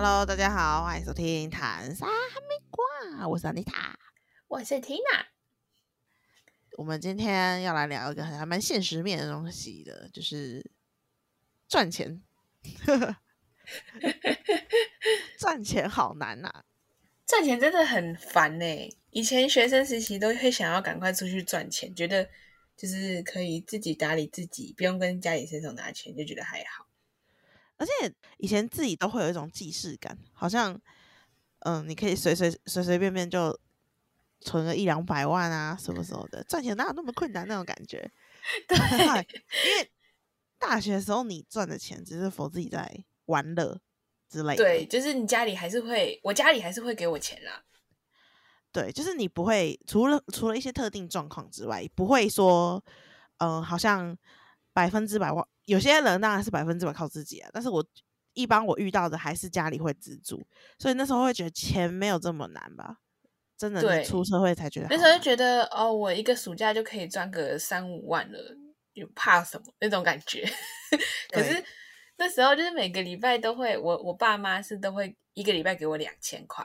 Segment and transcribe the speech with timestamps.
[0.00, 2.84] Hello，大家好，欢迎收听《谈啥哈密瓜》，
[3.28, 3.98] 我是安妮塔。
[4.46, 5.26] 我是 Tina，
[6.76, 10.70] 我们今天要来聊一个还蛮现实面的东西的，就是
[11.66, 12.22] 赚钱。
[15.36, 16.62] 赚钱好难呐、
[17.26, 22.30] 赚钱真的很烦呢、以前学生时期都会想要赶快出去赚钱，觉得
[22.76, 26.87] 就是可以自己打理自己，不用跟家里伸手拿钱，就觉得还好。
[27.78, 30.78] 而且以前自己都会有一种既视感，好像
[31.60, 33.58] 嗯，你可以随随随随便便就
[34.40, 38.10] 存个一两百万啊，什么什么的，赚钱哪有那么困难那种感觉？
[38.68, 39.90] 对，因为
[40.58, 43.80] 大学的时候你赚的钱只是否自己在玩乐
[44.28, 47.64] 之类的，对，就是你家里还是会，我家里还是会给我钱啦。
[48.70, 52.84] 对，就是你不会除了除了一些特定状况之外，不会说，
[53.38, 54.16] 嗯、好像
[54.78, 57.84] 百分之百万，有些人当然是百分之百靠自己啊，但是我
[58.32, 60.46] 一般我遇到的还是家里会资助，
[60.78, 62.98] 所以那时候会觉得钱没有这么难吧，
[63.56, 68.38] 真的对出社会才觉得那时候就觉得哦，我一个暑假就可以赚个三五万了，
[68.92, 70.48] 有怕什么那种感觉。
[71.34, 71.60] 可是
[72.16, 76.64] 那时候就是每个礼拜都会，我我爸妈是都会一个礼拜给我两千块，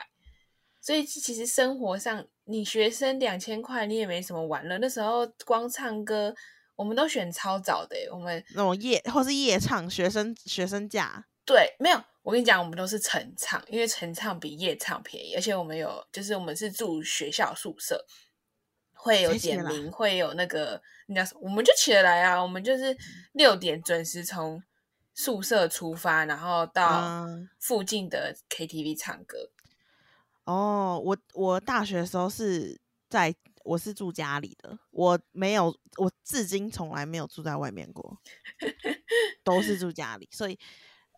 [0.82, 4.78] 所以其实生活上你学生两千块你也没什么玩了。
[4.78, 6.36] 那时候光唱歌，
[6.76, 18.06] 我们都选超早的欸，我们那种夜或是夜唱学生学生价，对，没有，我跟你讲，我们都是晨唱，因为晨唱比夜唱便宜，而且我们有，就是我们是住学校宿舍，
[18.94, 22.98] 会有点名，会有那个那叫什么，我们就起得来啊，我们就是
[23.34, 24.64] 六点准时从
[25.14, 27.50] 宿舍出发，然后到嗯。
[27.60, 29.50] 附近的 KTV 唱歌。
[30.44, 32.78] 哦，我我大学的时候是
[33.10, 38.18] 在我是住家里的，我没有，我至今从来没有住在外面过，
[39.44, 40.60] 都是住家里，所以，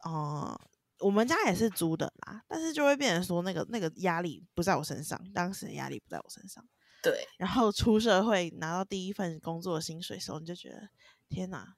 [0.03, 0.59] 呃，
[0.99, 6.63] 我们家也是租的啦，但是就会变成说那个那个压力不在我身上，当时的压力不在我身上，
[7.01, 10.89] 对，然后出社会拿到第一份工作的薪水的时候，你就觉得
[11.29, 11.75] 天哪，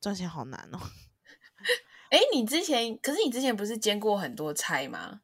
[0.00, 0.78] 赚钱好难哦。
[2.10, 5.20] 哎，你之前可是你之前不是兼过很多差吗？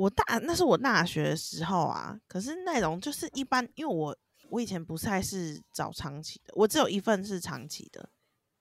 [0.00, 4.16] 我大那是我大学的时候啊，可是内容就是一般，因为我
[4.48, 8.08] 我以前不太是找长期的，我只有一份是长期的，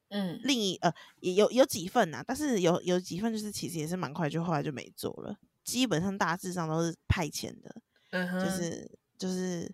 [0.09, 9.73] 嗯，另一呃也有有几份啊，但是有有几份就是其实也是蛮快就后来就没做了，基本上大致上都是派遣的，嗯哼，就是就是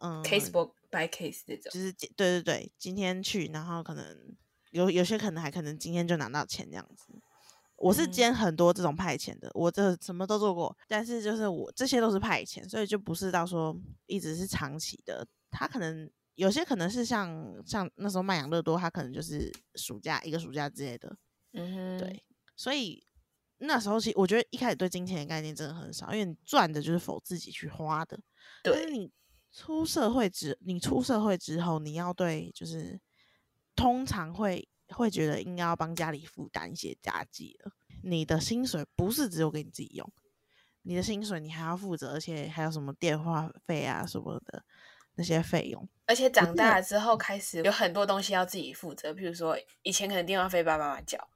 [0.00, 1.72] 嗯 case by by case 这种。
[1.72, 4.36] 就是对对对，今天去，然后可能
[4.72, 7.17] 有有些可能还可能今天就拿到钱这样子。
[7.78, 8.12] 我是嗯。
[8.12, 13.74] 兼很多这种派遣的，我这什么都做过，但是就是我这些都是派遣，所以就不是到说
[14.06, 15.26] 一直是长期的。
[15.50, 17.32] 他可能有些可能是像
[17.64, 21.16] 像那时候卖养乐多，他可能就是暑假一个暑假之类的，
[21.52, 22.24] 嗯哼，对，
[22.54, 23.02] 所以
[23.58, 28.18] 那时候其实我觉得一开始对金钱的概念真的很少，因为你赚的就是否自己去花的，
[28.62, 29.10] 但是对，你
[29.50, 33.00] 出社会之，你出社会之后，你要对就是
[33.74, 37.72] 通常会会觉得应该要帮家里负担一些家计了。
[38.02, 40.10] 你的薪水不是只有给你自己用，
[40.82, 44.62] 你的薪水你还要负责，而且还有什么电话费啊什么的
[45.14, 45.88] 那些费用。
[46.06, 51.28] 而且长大了之后，开始有很多东西要自己负责，譬如说以前可能电话费爸爸妈妈缴，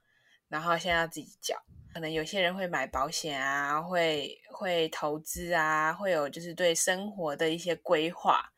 [0.48, 1.60] 然后现在要自己缴。
[1.92, 8.51] 可能有些人会买保险啊，会会投资啊，会有就是对生活的一些规划。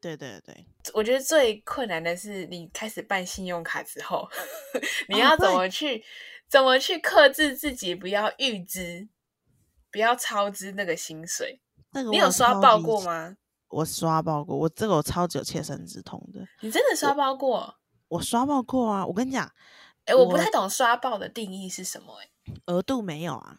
[0.00, 4.28] 对对对，我觉得最困难的是你开始办信用卡之后，
[5.08, 6.04] 你哦要怎对么去、
[6.48, 9.08] 怎么去克制自己，不要预支，
[9.90, 11.60] 不要超支那个薪水。
[11.90, 12.78] 那个你有刷爆？
[12.78, 13.36] 过吗？
[13.68, 17.76] 我刷爆过，我这个我超级有切身之痛的，你真的刷爆过？
[18.08, 19.04] 我刷爆过啊！
[19.04, 19.50] 我跟你讲，
[20.04, 22.30] 哎、我不太懂刷爆的定义是什么、诶
[22.66, 23.58] 额度没有啊，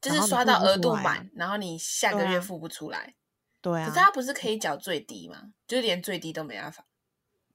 [0.00, 3.14] 就是刷到额度满，然后你下个月付不出来。
[3.62, 5.54] 对啊，可是他不是可以缴最低吗？
[5.66, 6.84] 就是连最低都没办法。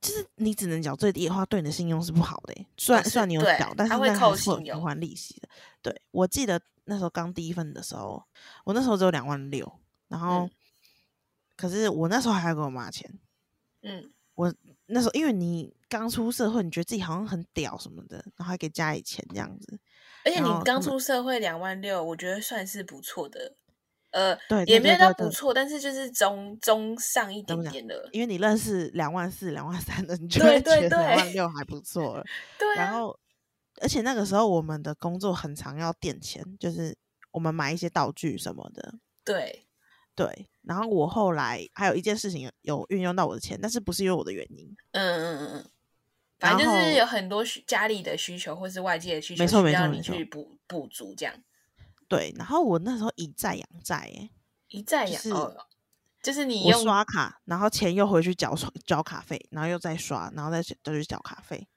[0.01, 5.49] 就是你只能缴最低的话，对你的信用是不好的欸、虽然、虽然你有对缴，但是它会那还扣信用是会有还利息的。
[5.81, 8.23] 对我记得那时候刚第一份的时候，
[8.63, 9.71] 我那时候只有两万六，
[10.07, 10.51] 然后、嗯
[11.57, 13.11] 可是我那时候还要给我妈钱。
[13.81, 14.53] 嗯，我
[14.85, 19.79] 那时候因为你刚出社会，你觉得自己好像很屌什么的，然后还给家里钱这样子。
[20.23, 23.55] 而且你刚出社会两万六，我觉得算是不错的。
[24.11, 28.09] 呃，对对也没有到不错，但是就是中中上一点点的。
[28.13, 32.23] 因为你认识两万四、两万三的，你 就觉得两万对六还不错了。
[32.57, 33.19] 对啊，然后，
[33.81, 36.95] 而且那个时候我们的工作很常要垫钱，就是
[37.31, 38.95] 我们买一些道具什么的。
[39.23, 39.67] 对，
[40.15, 44.75] 对，然后我后来还有一件事情有有运用到我的钱，但是不是因为我的原因。
[44.91, 45.65] 嗯嗯嗯嗯，
[46.39, 51.35] 反正就是有很多需家里的需求或是外界的需求，没错没需要错没错你去补补足这样。
[52.07, 54.29] 对，然后我那时候以债养债，哎，
[54.69, 55.65] 一再养就是哦，
[56.21, 61.67] 就是你我用刷卡，然后钱又回去缴刷缴卡费，然后又再刷，然后再再去缴卡费。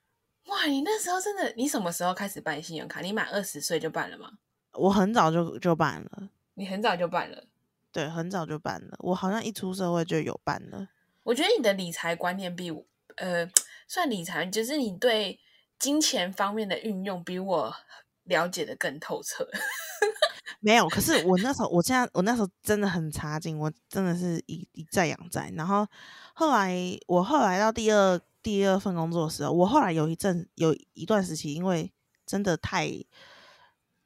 [0.45, 3.01] 哇，你那时候真的，你什么时候开始办信用卡？
[3.01, 4.31] 你满二十岁就办了吗？
[4.73, 7.43] 我很早就就办了，你很早就办了。
[7.91, 8.95] 对，很早就办了。
[8.99, 10.87] 我好像一出社会就有办了。
[11.23, 12.85] 我觉得你的理财观念比我，
[13.17, 13.49] 呃，
[13.87, 15.39] 算理财，就是你对
[15.77, 17.75] 金钱方面的运用比我
[18.23, 19.47] 了解的更透彻。
[20.59, 25.51] 没有，可是我那时候，我现在我那时候真的很差劲，我真的是一一再养债。
[25.55, 25.87] 然后
[26.35, 26.75] 后来
[27.07, 31.91] 我后来到第二第二份工作的时候，我后来有一阵有一段时期，因为
[32.25, 32.89] 真的太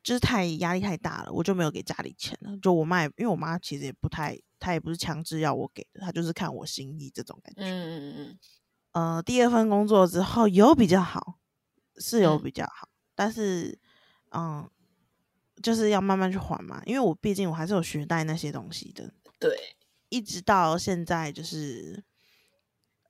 [0.01, 2.57] 就是太压力太大了，我就没有给家里钱了。
[2.61, 7.61] 就我妈也，因为我妈其实也不太，她也不是强制要我给的，她就是看我心意这种感觉。
[7.63, 8.39] 嗯嗯
[8.93, 11.39] 嗯第二份工作之后有比较好，
[11.97, 13.77] 是有嗯比较好，但是
[14.35, 14.69] 嗯，
[15.63, 19.57] 就是要慢慢去还嘛，因为我毕竟我还是有学贷那些东西的，对，
[20.09, 22.03] 一直到现在就是，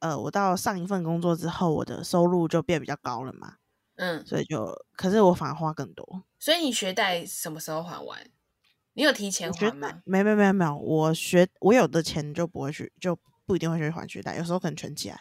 [0.01, 3.55] 呃，我到上一份工作之后，我的收入就变比较高了嘛，
[3.95, 6.23] 嗯，所以就，可是我反而花更多。
[6.37, 8.29] 所以你学贷什么时候还完？
[8.93, 9.89] 你有提前还吗？
[9.89, 15.19] 贷没没有没有，我学我有的钱就不会去，就不一定会去还学贷，有时候可能存起来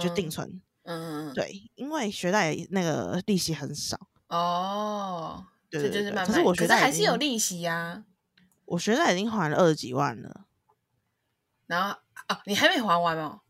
[0.00, 0.48] 就定存。
[0.84, 3.98] 嗯嗯嗯，对，因为学贷那个利息很少。
[4.28, 8.04] 哦，对这就是慢慢，可是我学贷还是有利息呀、
[8.66, 10.44] 我学贷已经还了二十几万了，
[11.66, 11.96] 然后
[12.28, 13.40] 哦，你还没还完哦。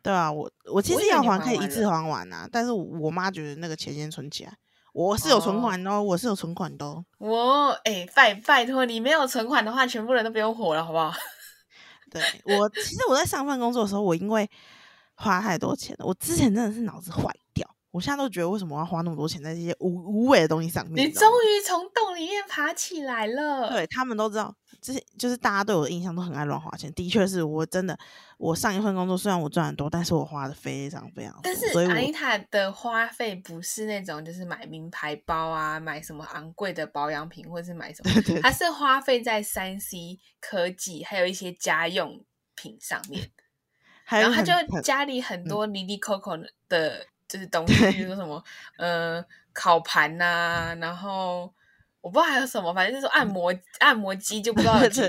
[0.00, 4.56] 对啊，我我其实要还可以一次还完啊，但是我妈觉得那个钱先存起来，
[4.92, 7.04] 我是有存哦款的哦，我是有存款的哦。
[7.18, 11.12] 我哎、拜拜托，你没有存款的话，全部人都不用活了，好不好？
[12.10, 12.22] 对
[12.56, 14.48] 我，其实我在上份工作的时候，我因为
[15.14, 17.47] 花太多钱了，我之前真的是脑子坏掉，
[17.98, 21.08] 我现在都觉得为什么我要花那么多钱在这些无无谓的东西上面？
[21.08, 23.68] 你终于从洞里面爬起来了。
[23.70, 26.92] 对他们都知道，这些就是大家对我的印象都很爱乱花钱。
[26.94, 27.98] 的确是我真的，
[28.36, 42.24] 我上一份工作虽然我赚很多，但是我花的非常非常多，但是阿妮塔的花费不是那种就是买名牌包啊，买什么昂贵的保养品，或是买什么，对对它是花费在三 C 科技，还有一些家用
[42.54, 43.32] 品上面。
[44.10, 46.32] 还有然后他就家里很嗯多离离扣扣
[46.66, 48.42] 的，就是东西，比如说什么
[48.78, 51.52] 呃烤盘呐、然后
[52.00, 55.02] 我不知道还有什么，反正就是按摩按摩机，就不知道有几。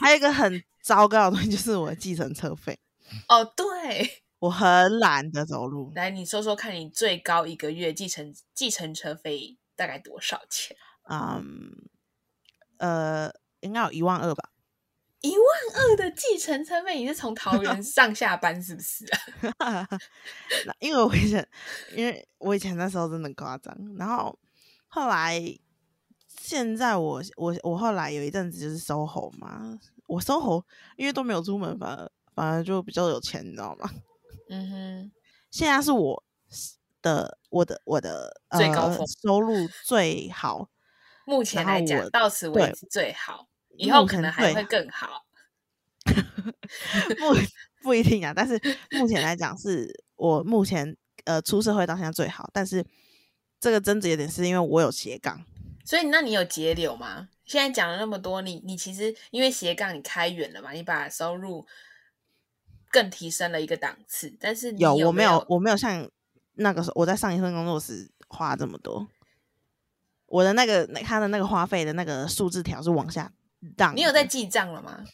[0.00, 2.78] 还有一个很糟糕的东西就是我的计程车费，
[3.28, 10.76] 哦，对， 我很懒得走路，来你说说看，你最高一个月计程计程车费大概多少钱？
[11.10, 11.72] 嗯，
[12.78, 13.30] 呃，
[13.60, 14.49] 应该有一万二吧。
[15.22, 19.04] 一万二的计程车费，你是从桃园 上下班是不是
[19.58, 19.86] 啊？
[20.66, 21.46] 那因为我以前，
[21.94, 24.38] 因为我以前那时候真的夸张，然后
[24.88, 25.40] 后来
[26.40, 30.64] 现在我我我后来有一阵子就是 SOHO 嘛，我 SOHO
[30.96, 33.90] 因为都没有出门，反而反而就比较有钱，你知道吗？
[34.48, 35.12] 嗯哼，
[35.50, 36.24] 现在是我
[37.02, 40.70] 的我的我的呃最高峰收入最好，
[41.26, 43.46] 目前来讲到此为止最好，
[43.86, 45.24] 以后可能还会更好。
[46.04, 47.34] 不
[47.82, 48.60] 不一定啊，但是
[48.92, 52.84] 目前来讲是我目前呃出社会到现在最好，但是
[53.58, 55.44] 这个争执有点是因为我有斜杠，
[55.84, 57.28] 所以，那你有节流吗？
[57.44, 61.66] 现在讲了那么多，你你其实因为斜杠你开源了嘛，你把收入
[62.90, 66.08] 更提升了一个档次，但是你有有我没有我没有像
[66.54, 69.06] 那个时候我在上一份工作时花这么多，
[70.26, 73.32] 我的那个那他的那个花费的那个数字条是往下
[73.94, 75.04] 你有在记账了吗？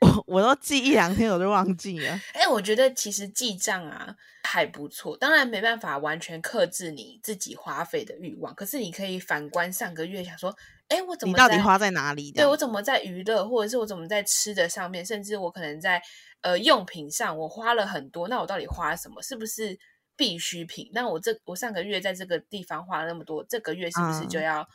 [0.00, 4.14] 我我都记一两天我就忘记了，哎、我觉得其实记账啊
[4.44, 10.54] 还不错，当然没办法完全克制你自己花费的欲望，可是你可以反观上个月，想说，
[10.88, 12.30] 哎、我怎么你到底花在哪里？
[12.32, 16.02] 对我怎么在娱乐，或者是我怎么在吃的上面，甚至我可能在
[16.42, 19.22] 呃用品上，我花了很多，那我到底花了什么？
[19.22, 19.78] 是不是
[20.16, 20.90] 必需品？
[20.92, 24.68] 那我这我上个月在这个地方花了那么多，这个月是不是就嗯要、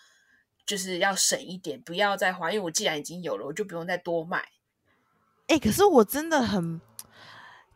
[0.67, 2.51] 就是要省一点，不要再花？
[2.51, 4.43] 因为我既然已经有了，我就不用再多买。
[5.47, 6.79] 哎、可是我真的很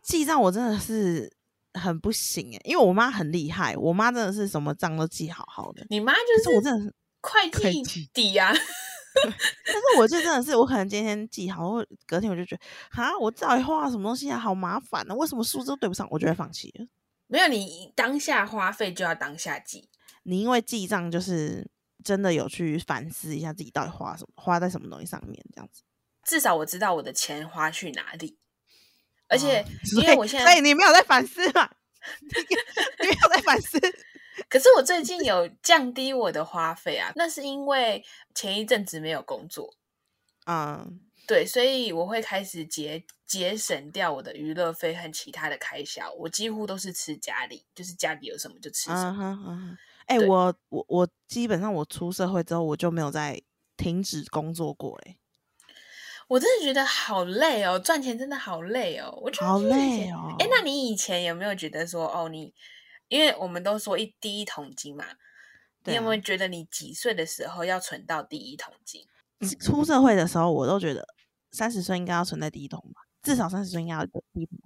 [0.02, 1.34] 记账，我真的是
[1.72, 5.86] 很不行哎、因为我妈很厉害，我妈真的是什么账都记好好的。
[5.88, 7.50] 你妈就是我真的是，会
[7.82, 8.52] 计底呀、
[9.24, 16.06] 但是我就真的是，我可能今天记好，我隔天我就觉得，哈，我到底花了什么东西啊，好麻烦啊，为什么数字都对不上？
[16.10, 16.86] 我就会放弃了。
[17.26, 19.88] 没有，你当下花费就要当下记。
[20.24, 21.66] 你因为记账，就是
[22.04, 25.82] 真的有去反思一下自己到底花什么，花在什么东西上面，这样子。
[26.24, 28.38] 至少我知道我的钱花去哪里，
[29.28, 29.66] 而且哦
[30.00, 31.68] 因为我现在 所以你没有在反思嘛？
[32.20, 32.28] 你
[33.06, 33.78] 你没有在反思，
[34.48, 38.04] 可是我最近有降低我的花费啊，那是因为
[38.34, 39.74] 前一阵子没有工作，
[40.46, 49.78] 嗯，对，所以我会开始节节省掉我的娱乐费和其他的开销，我几乎都是吃家里，就是家里有什么就吃什嗯么。
[50.06, 53.40] 哎、对我我我基本上我出社会之后，我就没有再
[53.76, 55.18] 停止工作过、欸，
[56.28, 60.34] 我真的觉得好累哦，赚钱真的好累哦，我觉得好累哦。
[60.38, 62.54] 哎，那你以前有没有觉得说，哦，你
[63.08, 65.04] 因为我们都说一第一桶金嘛，
[65.84, 69.06] 你有没有觉得你几岁的时候要存到第一桶金？
[69.60, 71.06] 出社会的时候，我都觉得
[71.50, 74.58] 三十岁应该要存在第一桶吧，至少三十岁应该要有第一桶。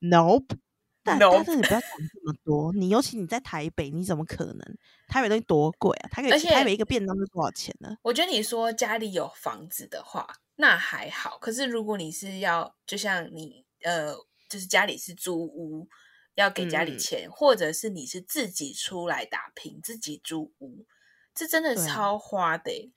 [0.00, 0.56] Nope，
[1.04, 4.78] 但但是你不要想这么多，你尤其你在台北，你怎么可能？
[5.08, 6.08] 台北东西多贵啊！
[6.08, 7.96] 台北而且台北一个便当是多少钱呢？
[8.02, 11.38] 我觉得你说家里有房子的话，那还好。
[11.38, 14.14] 可是如果你是要，就像你呃，
[14.48, 15.88] 就是家里是租屋，
[16.34, 20.86] 要给家里嗯钱，或者是你是自己出来打拼，自己租屋，
[21.34, 22.92] 这真的超花的欸、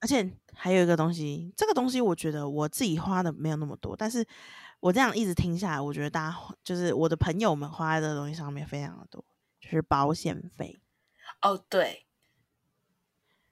[0.00, 4.24] 而且还有一个东西，这个东西我觉得我自己花的没有那么多，但是
[4.80, 9.24] 我这样一直听下来，我觉得大家就是我的朋友们花在这个东西上面非常的多，
[9.60, 10.78] 就是保险费，
[11.42, 12.06] 哦，对，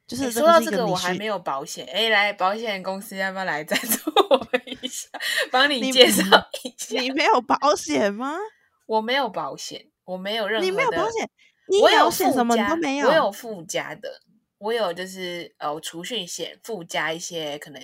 [0.07, 1.87] 就是欸说到这个，我还没有保险。
[1.87, 5.09] 哎，来，保险公司要不要来赞助我们一下，
[5.51, 6.25] 帮你你介绍
[6.63, 7.01] 一下？
[7.01, 8.37] 你没有保险吗？
[8.87, 11.29] 我没有保险，我没有任何你没有保险，
[11.69, 13.09] 有险附什么你加都没有。
[13.09, 14.21] 我有附加的，
[14.59, 17.83] 我有就是呃储蓄险附加一些可能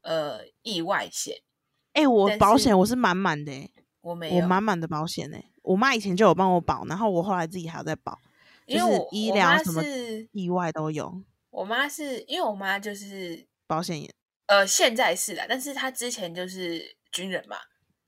[0.00, 1.36] 呃意外险，
[1.94, 3.70] 哎、我保险我是满满的、欸，
[4.02, 8.20] 我我没有，我满满的保险呢、我妈以前就有帮我保，然后我后来自己还有在保，
[8.66, 9.82] 就是因为我医疗什么
[10.32, 14.10] 意外都有我妈是因为我妈就是保险也。
[14.46, 17.56] 呃现在是啦，但是她之前就是军人嘛，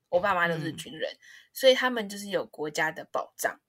[0.09, 1.09] 我爸妈都是嗯军人，
[1.51, 3.59] 所以他们就是有国家的保障。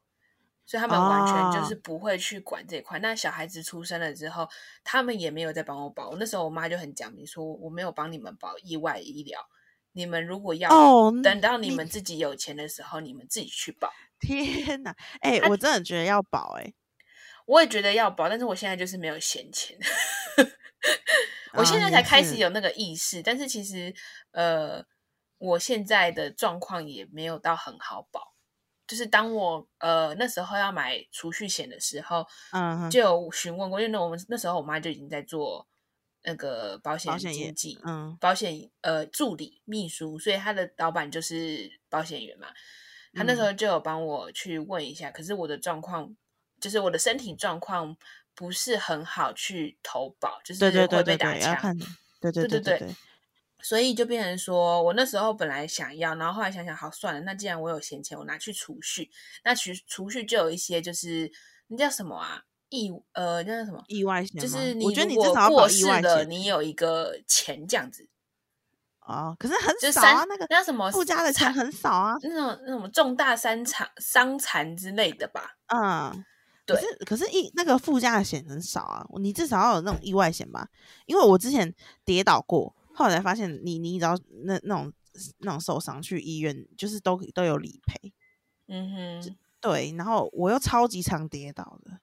[0.66, 2.98] 所以他们完全就是哦不会去管这一块。
[2.98, 4.46] 那小孩子出生了之后，
[4.84, 6.14] 他们也没有再帮我保。
[6.16, 9.40] 那时候我妈就很讲明说，我没有帮你们保意外医疗，
[9.98, 13.92] 你们如果要哦等到你你们自己有钱的时候，你们自己去保。
[14.20, 16.72] 天哪，哎、啊我真的觉得要保哎、
[17.46, 19.76] 我也觉得要保，但是我现在就是没有闲钱。
[21.54, 23.92] 我现在才开始有那个意识，但是其实
[24.30, 24.84] 呃，
[25.38, 28.34] 我现在的状况也没有到很好保。
[28.86, 35.66] 就是当我呃那时候要买储蓄险的时候，嗯就有询问过，因为那我们那时候我妈就已经在做
[36.28, 42.48] 那个保险经纪，嗯保险呃助理秘书，所以他的老板就是保险员嘛。
[43.14, 46.14] 他那时嗯候就有帮我去问一下，可是我的状况
[46.60, 47.96] 就是我的身体状况
[48.34, 51.56] 不是很好去投保，就是会被对对，要打枪。
[51.56, 51.78] 看，
[52.20, 52.96] 对对对对对对，
[53.62, 59.10] 所以就变成说，我那时候本来想要，然后后来想想，好算了，那既然我有闲钱，我拿去储蓄。
[59.44, 61.32] 那储储蓄就有一些就是
[61.68, 62.44] 那叫什么啊？
[62.70, 63.82] 意呃，那叫什么？
[63.88, 68.08] 意外险就是你我觉得你至少要保意过世了，外险你有一个钱这样子，
[69.00, 75.56] 哦，可是很少啊，那个那什么附加的钱产很少啊，那种那种重大伤残伤残之类的吧？
[75.68, 76.24] 嗯。
[76.68, 80.68] 对可是可是意那个附加的险很少啊，你至少要有那种意外险吧？
[81.06, 84.92] 因为我之前跌倒过，后来才发现你你只要那那种
[85.38, 88.12] 那种受伤去医院，就是都都有理赔。
[88.66, 91.98] 嗯哼，对，然后我又超级常跌倒的。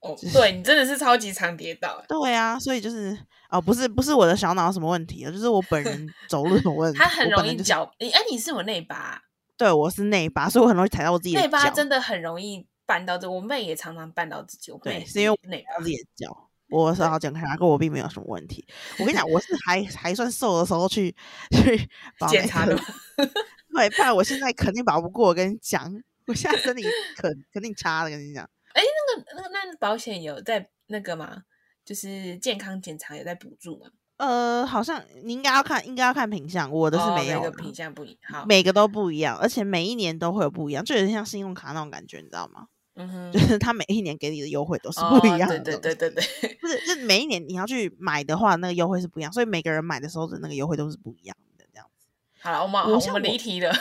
[0.00, 3.18] 哦，对你真的是超级常跌倒欸，对啊，所以就是
[3.50, 6.98] 哦，不是不是我的小脑什么问题啊，就是我本人 走路有问题。
[6.98, 9.20] 他很容易脚，你哎，你是我内八啊，
[9.56, 11.70] 对我是内八，所以我很容易踩到我自己的内八脚。
[11.74, 16.44] 真的很容易绊到这，我妹也常常绊到自己，我妹对，是因为内八我自己的脚。
[16.70, 18.62] 我是好健康，跟我并没有什么问题。
[18.98, 21.10] 我跟你讲， 我是还还算瘦的时候去
[21.50, 21.88] 去
[22.28, 22.82] 检查的吗
[23.74, 25.28] 对，不然我现在肯定保不过。
[25.28, 25.90] 我跟你讲，
[26.26, 26.84] 我现在身体
[27.16, 28.10] 肯肯定差了。
[28.10, 28.46] 跟你讲，
[28.82, 31.42] 那个那个那保险有在那个吗？
[31.84, 33.86] 就是健康检查有在补助吗？
[34.18, 42.66] 呃，好像你应该要看，应该要看品相，我的是每个品相不一好，每个都不一样，而且每一年都会有不一样，就有点像信用卡那种感觉，你知道吗？
[42.96, 52.08] 嗯哼就，是他每一年给你的优惠都是哦不一样的、对对对对对，不是，就是每一年你要去买的话，那个优惠是不一样，所以每个人买的时候的那个优惠都是不一样的，这样子。
[52.40, 53.72] 好了，我们好我们离题了。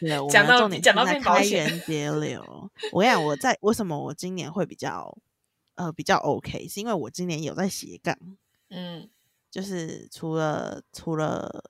[0.00, 2.70] 对，我讲到们重点讲到开源 节流。
[2.92, 5.16] 我跟你讲，我在为什么我今年会比较
[5.74, 8.16] 呃比较 OK，是因为我今年有在斜杠，
[8.70, 9.08] 嗯，
[9.50, 11.64] 就是除了除了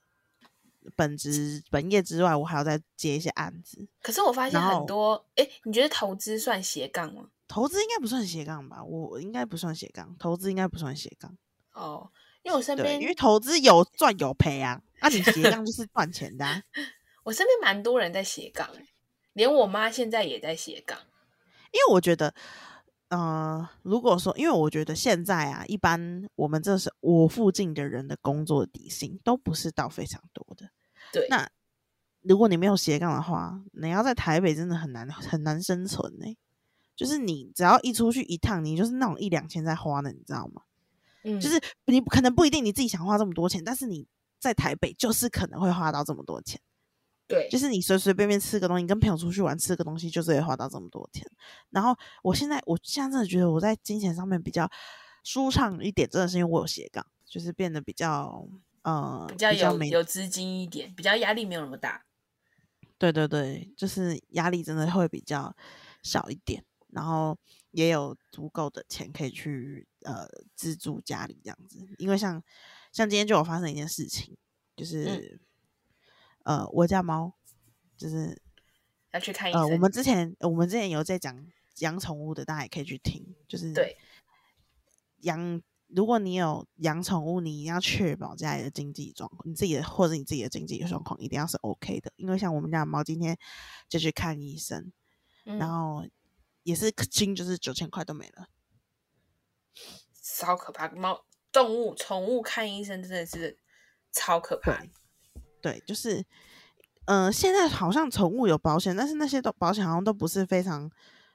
[0.97, 3.87] 本职本业之外，我还要再接一些案子。
[4.01, 7.29] 可是我发现很多，哎，你觉得投资算斜杠吗？
[7.49, 8.83] 投资应该不算斜杠吧？
[8.83, 11.37] 我我应该不算斜杠，投资应该不算斜杠。
[11.73, 12.11] 哦，
[12.43, 16.63] 因为我身对，边因为投资有赚有赔啊，啊，你斜杠就是赚钱的、啊。
[17.25, 18.89] 我身边蛮多人在斜杠，哎，
[19.33, 20.99] 连我妈现在也在斜杠。
[21.73, 22.35] 因为我觉得，
[23.09, 30.71] 呃，如果说，因为我觉得现在啊，一般我们这是我附近的人的工作底薪都不是到非常多的。
[31.13, 31.49] 对，那
[32.21, 36.37] 如果你没有斜杠的话，你要在台北真的很难很难生存呢、
[36.95, 40.63] 就是你只要一出去一趟，你就是那种一两千在花的，你知道吗？
[41.25, 44.07] 嗯，就是你可能不一定你自己想花这么多钱，但是你
[44.39, 46.61] 在台北就是可能会花到这么多钱。
[47.33, 51.27] 对，就是你随随便便吃个东西，跟朋友出去玩吃个东西，就是会花到这么多钱。
[51.71, 54.71] 然后我现在，我现在真的觉得我在金钱上面比较
[55.25, 58.47] 舒畅一点，真的是因为我有斜杠，就是变得比较
[58.83, 62.05] 呃比较有没有资金一点，比较压力没有那么大。
[62.99, 65.57] 对对对，就是压力真的会比较
[66.03, 67.37] 小一点，然后
[67.73, 71.85] 也有足够的钱可以去呃资助家里这样子。
[71.99, 72.41] 因为像
[72.93, 74.37] 像今天就有发生一件事情，
[74.77, 75.41] 就是、
[76.45, 77.35] 呃我家猫
[77.97, 78.41] 就是
[79.13, 79.67] 要去看医呃。
[79.67, 81.47] 我们之前我们之前有在讲
[81.79, 83.97] 养宠物的，大家也可以去听，就是对
[85.21, 85.63] 养。
[85.95, 92.11] 如果你有养宠物，你一定要确保家里的经济状况，你自己的或者你自己的经济状况一定要是 OK 的。
[92.17, 93.37] 因为像我们家的猫今天
[93.91, 94.91] 就去看医生，
[95.45, 96.07] 嗯然后
[96.63, 98.49] 也是金就是九千块都没了。
[100.23, 100.89] 超可怕。
[100.89, 103.59] 猫、动物、宠物看医生真的是
[104.11, 104.89] 超可怕的。
[105.63, 106.23] 对就是
[107.07, 110.91] 嗯现在好像宠物有保险但是那些都保险好像都不是非常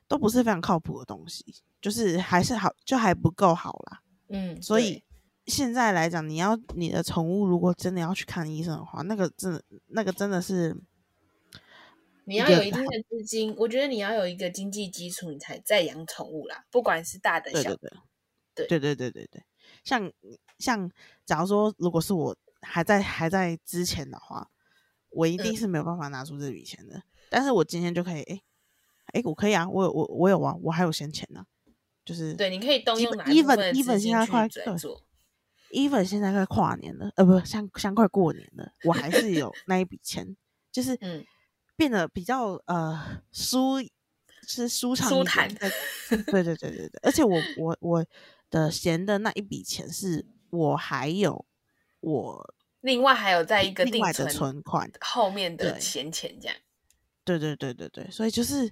[0.07, 1.43] 都不是非常靠谱的东西
[1.81, 5.03] 就是还是好就还不够好啦嗯所以
[5.47, 10.75] 现在来讲你要你的宠物如果真的要去看医生的话那个真的那个真的是
[12.25, 17.93] 你要有一定的资金我觉得你要有一个经济基础你才再养宠物啦不管是大的小的
[18.53, 18.67] 对。
[18.67, 19.43] 对对对对对。
[19.83, 20.11] 像
[20.59, 20.89] 像
[21.25, 22.35] 假如说如果是我
[22.69, 24.49] 还在还在之前的话，
[25.09, 25.55] 我一定嗯。
[25.55, 27.01] 是没有办法拿出这笔钱的。
[27.29, 28.41] 但是我今天就可以，哎、
[29.13, 31.45] 哎、我可以啊，我有我我有啊，我还有闲钱呢、
[32.05, 34.47] 就是对，你可以动用 even- 哪一部 even- 现在快
[35.71, 40.35] even 现在快跨年了，呃，不，像像快过年了，我还是有那一笔钱，
[40.71, 41.25] 就是 嗯。
[41.75, 43.75] 变得比较呃舒，
[44.47, 45.69] 是舒畅舒坦在
[46.31, 48.05] 对对对对对，而且我我我
[48.49, 51.45] 的闲的那一笔钱是我还有
[51.99, 52.55] 我
[52.87, 56.55] 另外还有在一个定另外的存存款，后面的对闲钱这样。
[57.25, 58.71] 对对对对对，所以就是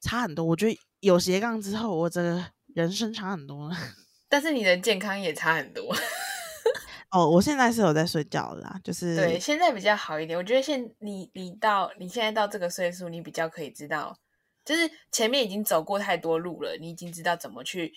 [0.00, 0.44] 差很多。
[0.44, 3.76] 我觉得有斜杠之后，我这个人生差很多了。
[4.30, 5.92] 但是你的健康也差很多。
[7.10, 10.38] 哦，我现在是有在睡觉了啦，就是对，现在比较好一点。
[10.38, 14.16] 我觉得现你你到你现在到这个岁数，你比较可以知道，
[14.64, 17.92] 就是前面已经走过太多路了，你已经知道怎么去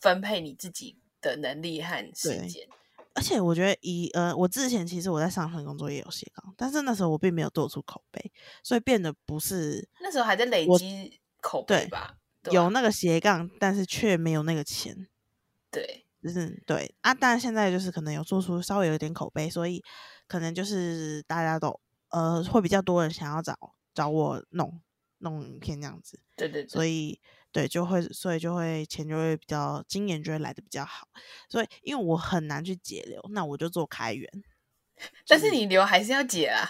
[0.00, 2.66] 分配你自己的能力和时间。
[3.14, 12.16] 而且我觉得以呃，我之前其实我在上份工作也有斜杠，但是那时候我并没有做出口碑，所以变得不是那时候还在累我积口碑对吧？
[12.50, 15.08] 有那个斜杠，但是却没有那个钱。
[15.70, 19.82] 对，就是对啊，当然现在就是可能有做出稍微有一点口碑，所以
[20.26, 21.78] 可能就是大家都
[22.10, 23.56] 呃会比较多人想要找
[23.92, 24.80] 找我弄
[25.18, 27.20] 弄影片这样子，对对对，所以
[27.52, 31.08] 对就会所以就会钱就会比较经验就会来的比较好，
[31.48, 34.30] 所以因为我很难去节流，那我就做开源，
[35.26, 36.68] 但是你留还是要解啊，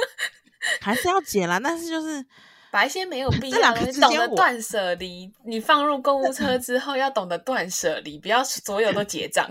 [0.80, 2.24] 还是要解啦，但是就是
[2.70, 5.32] 把一些没有 必这两要懂得断舍离。
[5.44, 9.50] 你放入购物 车之后，要懂得断舍离，不要所有都结账。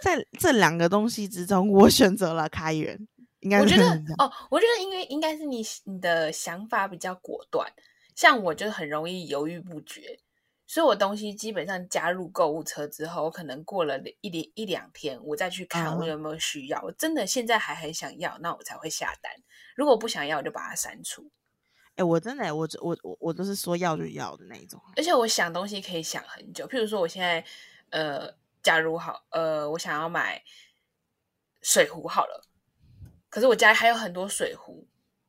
[0.00, 2.98] 在这两个东西之中，我选择了开源，
[3.40, 3.84] 应该我觉得
[4.16, 7.70] 哦，我觉得因为应该是你你的想法比较果断，
[8.16, 10.18] 像我就很容易犹豫不决，
[10.66, 16.82] 所以我东西基本上加入购物车之后，我可能过了一两一两天，我再去看我嗯有没有需要。
[16.82, 19.30] 我真的现在还很想要，那我才会下单。
[19.76, 21.30] 如果不想要，我就把它删除。
[21.96, 24.80] 哎、我真的、我我我我都是说要就要的那一种。
[24.96, 27.44] 而且我想东西可以想很久，譬如说我现在
[27.90, 30.42] 呃，假如好呃，我想要买
[31.62, 32.46] 水壶好了，
[33.28, 34.86] 可是我家里还有很多水壶，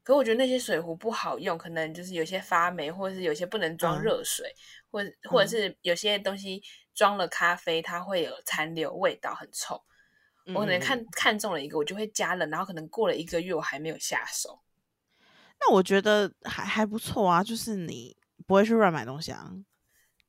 [0.07, 4.55] 可我觉得那些水壶不好用，可能就是有些发霉，或者是有些不能装嗯热水，
[4.89, 6.63] 或者或者嗯是有些东西
[6.95, 9.83] 装了咖啡，它会有残留味道，很臭。
[10.55, 14.61] 我可能嗯看看中了一个，我就会加了，然后可能过了一个月，我还没有下手。
[15.59, 18.15] 那我觉得还还不错啊，就是你
[18.47, 19.51] 不会去乱买东西啊。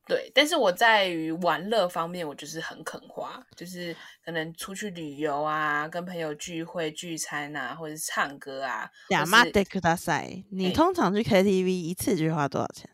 [0.08, 3.94] 对，但是我在于玩乐方面，我就是很肯花，就是
[4.24, 12.88] 可能出去旅游啊，跟朋友聚会聚餐啊，或者是唱歌啊，亚或是麻得克大赛，你通常去 KTV 一次就会花多少钱？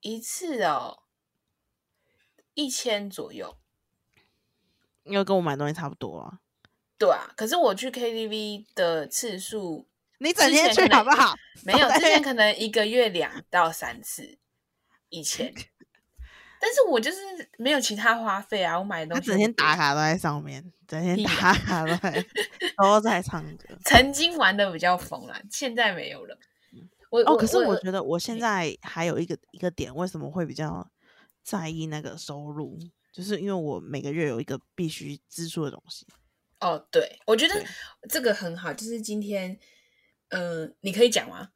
[0.00, 0.98] 一次哦，
[2.52, 3.56] 一千左右。
[5.04, 6.40] 因为跟我买东西差不多啊。
[6.98, 11.34] 对啊，可是我去 KTV 的次数你整天去好不好？
[11.64, 14.38] 没有，之前可能一个月两到三次。
[15.08, 15.54] 以前，
[16.66, 17.18] 但是我就是
[17.58, 22.26] 没有其他花费啊，我买的东西他整天打卡都在上面，整天打卡都在
[22.76, 23.66] 都在唱歌。
[23.86, 26.36] 曾经玩的比较疯啦，现在没有了。
[27.08, 30.90] 我哦，可是我我觉得我现在还有一个一个点，为什么会比较
[31.44, 32.76] 在意那个收入，
[33.12, 36.04] 就是因为我每个月有一个必须支出的东西。
[36.58, 37.54] 哦，对，我觉得
[38.08, 39.56] 这个很好，就是今天，
[40.30, 41.50] 嗯、你可以讲吗？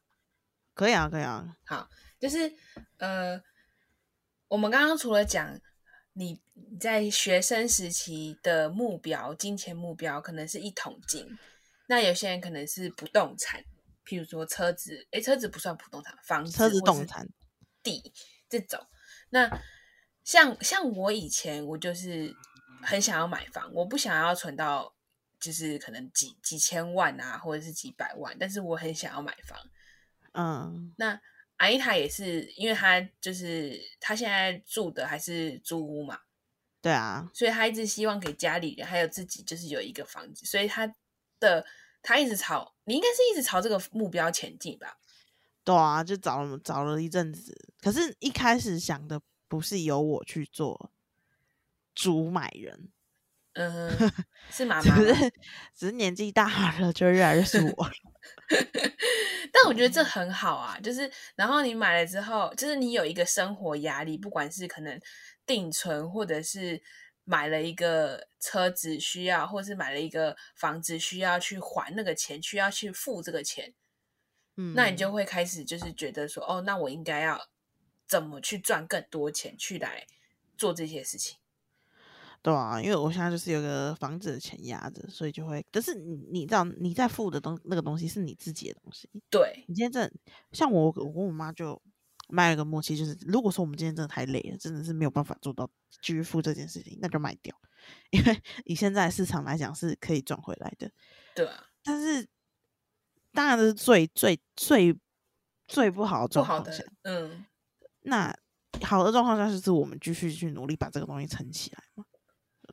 [0.73, 1.89] 可以啊，可以啊，好
[2.21, 2.53] 就是
[2.99, 3.43] 呃，
[4.51, 5.59] 我们刚刚除了讲
[6.13, 11.39] 你你在学生时期的目标，金钱目标可能是一桶金，
[11.87, 13.63] 那有些人可能是不动产，
[14.05, 17.29] 譬如说车子，诶，车子不算不动产，房子车子或是动产，
[17.85, 18.13] 地
[18.49, 18.85] 这种。
[19.31, 19.49] 那
[20.25, 22.35] 像像我以前，我就是
[22.83, 24.93] 很想要买房，我不想要存到
[25.39, 29.57] 就是可能几几千万啊，或者是几百万，但是我很想要买房。
[30.33, 31.21] 嗯，那
[31.61, 36.19] 阿伊塔也是，因为她就是她现在住的还是租屋嘛，
[36.81, 40.91] 对啊，所以她一直希望给家里人还有自己就是有一个房子，所以她
[41.39, 41.67] 的
[42.03, 44.97] 她一直朝，你应该是一直朝这个目标前进吧？
[45.63, 50.91] 对啊，就找了找了一阵子，可是一开始想的不是由我去做
[51.95, 52.89] 主买人，
[53.69, 54.13] 嗯，
[54.51, 55.15] 是妈妈只。
[55.15, 55.31] 是
[55.77, 57.93] 只是年纪大了，就越来越是我了。
[59.53, 65.01] 但我觉得这很好啊，就是然后你买了之后，就是你有一个生活压力，不管是可能
[65.45, 66.81] 定存，或者是
[67.25, 73.75] 买了一个车子需要，或是买了一个房子需要去还那个钱，需要去付这个钱，
[74.57, 77.49] 嗯，那你就会开始就是觉得说，哦，那我应该要
[78.07, 80.07] 怎么去赚更多钱，去来
[80.57, 81.40] 做这些事情。
[82.43, 90.13] 对啊，因为我现在就是有个房子的钱压着，所以就会，但是你你知道你在付的东那个东西是你自己的东西，对，你今天真的
[90.53, 91.81] 像我，我跟我妈就
[92.29, 95.69] 卖了个默契，就是如果说我们今天真的太累了，真的是没有办法做到
[96.01, 97.55] 继续付这件事情，那就卖掉，
[98.11, 100.91] 因为以现在市场来讲是可以赚回来的。
[101.35, 102.27] 对啊，但是
[103.33, 104.97] 当然这是最最最
[105.69, 107.45] 最不好的状况下，，嗯，
[108.05, 108.35] 那
[108.83, 112.05] 好的状况下就是我们继续去努力把这个东西撑起来嘛。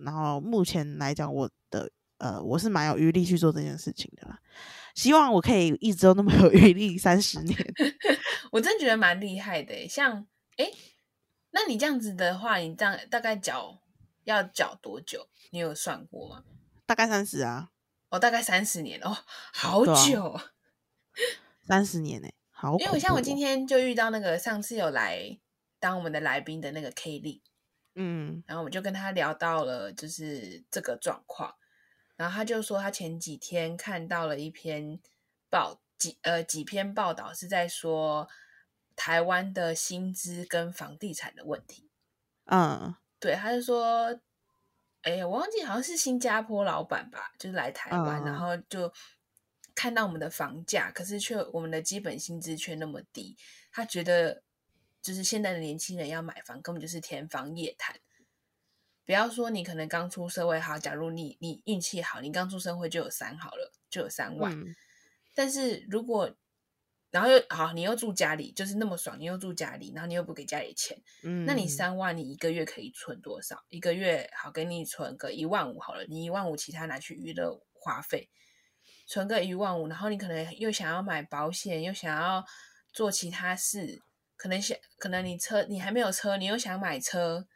[0.04, 4.40] 然后目前来讲，我的呃我是蛮有余力去做这件事情的啦。
[4.96, 7.58] 希望我可以一直都那么有余力，三十年。
[8.52, 9.88] 我真觉得蛮厉害的。
[9.88, 10.26] 像，
[10.58, 10.72] 哎，
[11.52, 13.80] 那你这样子的话，你这样大概缴
[14.24, 15.28] 要缴多久？
[15.52, 16.44] 你有算过吗？
[16.86, 17.70] 大概三十啊，
[18.10, 19.16] 哦，大概三十年哦，
[19.54, 20.42] 好久哦。
[21.68, 25.38] 三十年呢、好、因为我像我今，天就遇到那个上次有来
[25.80, 27.44] 当我们的来宾的那个 K 丽，
[27.98, 28.42] 嗯。
[28.48, 31.54] 然后我就跟他聊到了就是这个状况，
[32.16, 35.00] 然后他就说他前几天看到了一篇
[35.50, 38.30] 报几呃几篇报道是在说
[38.96, 41.90] 台湾的薪资跟房地产的问题。
[42.46, 42.96] 嗯。
[43.20, 44.20] 对，他就说，
[45.02, 48.40] 哎呀，我忘记好像是新加坡老板吧，就是来台湾，然嗯。
[48.40, 48.94] 后就
[49.74, 53.36] 看到我们的房价，可是却我们的基本薪资却那么低，
[53.72, 54.44] 他觉得
[55.08, 57.98] 就是现在的年轻人要买房根本就是天方夜谭。
[59.06, 64.52] 不要说你可能刚出社会好，假如你你运气好，你刚出社会就有三好了，就有三万。
[64.52, 64.76] 嗯
[65.34, 66.36] 但是如果
[67.10, 73.63] 然后又好，你又住家里，就是那么爽，你又住家里，然后你又不给家里钱，嗯，那你三万，你一个月可以存多少？
[73.70, 78.30] 一个月好，给你存个一万五好了，你一万五，其他拿去娱乐花费，
[79.06, 82.43] 存个一万五，然后你可能又想要买保险，又想要
[82.91, 84.02] 做其他事，
[84.38, 87.47] 可能想，可能你车你还没有车，你又想买车，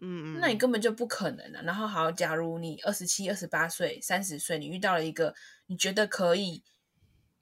[0.00, 1.62] 嗯嗯，那你根本就不可能啊。
[1.64, 5.34] 然后好，假如你二十七、二十八岁、三十岁，你遇到了一个
[5.66, 6.62] 你觉得可以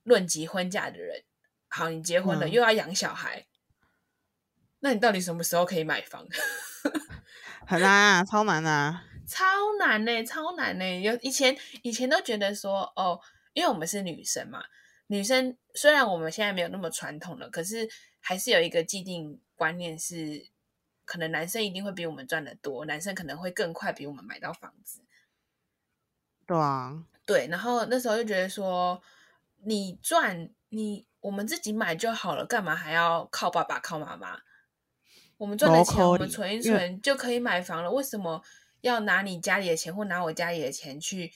[0.05, 1.25] 论及婚嫁的人，
[1.69, 3.47] 好，你结婚了、嗯又要养小孩，
[4.81, 6.27] 那你到底什么时候可以买房？
[7.67, 9.05] 很难啊，超难啊。
[9.29, 9.45] 超
[9.81, 13.21] 难呢、超难呢、有以前以前都觉得说，哦，
[13.55, 14.63] 因为我们是女生嘛，
[15.09, 17.89] 女生虽然我们现在没有那么传统了，可是
[18.21, 20.49] 还是有一个既定观念是，
[21.05, 25.01] 可能男生一定会比我们赚的多，男生可能会更快比我们买到房子。
[26.47, 29.03] 对啊，对，然后那时候就觉得说，
[29.65, 34.41] 你赚你我们自己买就好了，干嘛还要靠爸爸靠妈妈？
[35.37, 38.43] 我们赚的钱，我们存一存就可以买房了，为什么
[38.81, 41.33] 要拿你家里的钱或拿我家里的钱去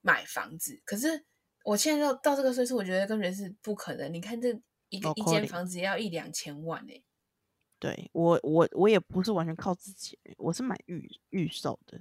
[0.00, 0.80] 买房子？
[0.84, 1.24] 可是
[1.64, 4.12] 我现在到到这个岁数，我觉得根本是不可能。
[4.12, 4.50] 你看这
[4.90, 7.04] 一个一间房子要一两千万呢、
[7.80, 12.00] 对我我我也不是完全靠自己，我是买预预售的，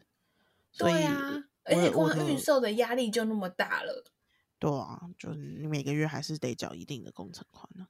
[0.78, 4.04] 对啊，而且光预售的压力就那么大了。
[4.60, 7.88] 对啊，就是你每个月还是得缴一定的工程款呢、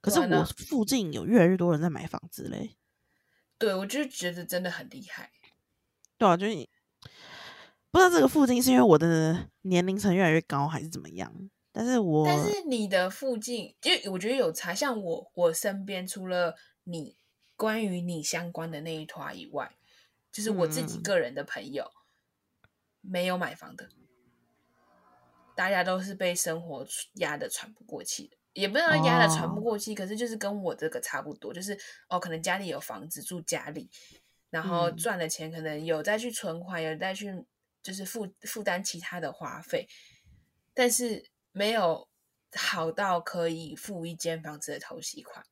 [0.00, 2.76] 可是我附近有越来越多人在买房子嘞。
[3.58, 5.30] 对我就觉得真的很厉害。
[6.18, 6.68] 对啊，就是你
[7.92, 11.32] 不知道这个附近是因为我的年龄层越来越高还是怎么样，
[11.72, 17.16] 但是我但是你的附近，因为我觉得有差，像我我身边除了你
[17.56, 19.76] 关于你相关的那一团以外，
[20.30, 21.90] 就是我自己嗯个人的朋友、
[23.00, 23.88] 没有买房的，
[25.56, 28.36] 大家都是被生活压得喘不过气的。
[28.52, 33.88] 也不能说压得喘不哦过气，可是就是跟我这个差不多，就是哦，可能家里有房子住家里，
[34.50, 37.32] 然后嗯赚的钱可能有再去存款，有再去
[37.82, 39.88] 就是负负担其他的花费，
[40.74, 42.08] 但是没有
[42.54, 45.46] 好到可以付一间房子的头期款。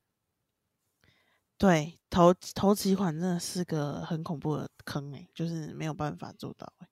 [1.56, 6.86] 对投投期款真的是个很恐怖的坑诶、就是没有办法做到诶、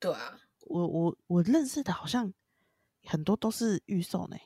[0.00, 2.34] 对啊，我我我认识的好像
[3.04, 4.36] 很多都是预售呢、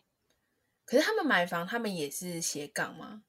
[0.84, 3.24] 可是他们买房，他们也是斜杠吗？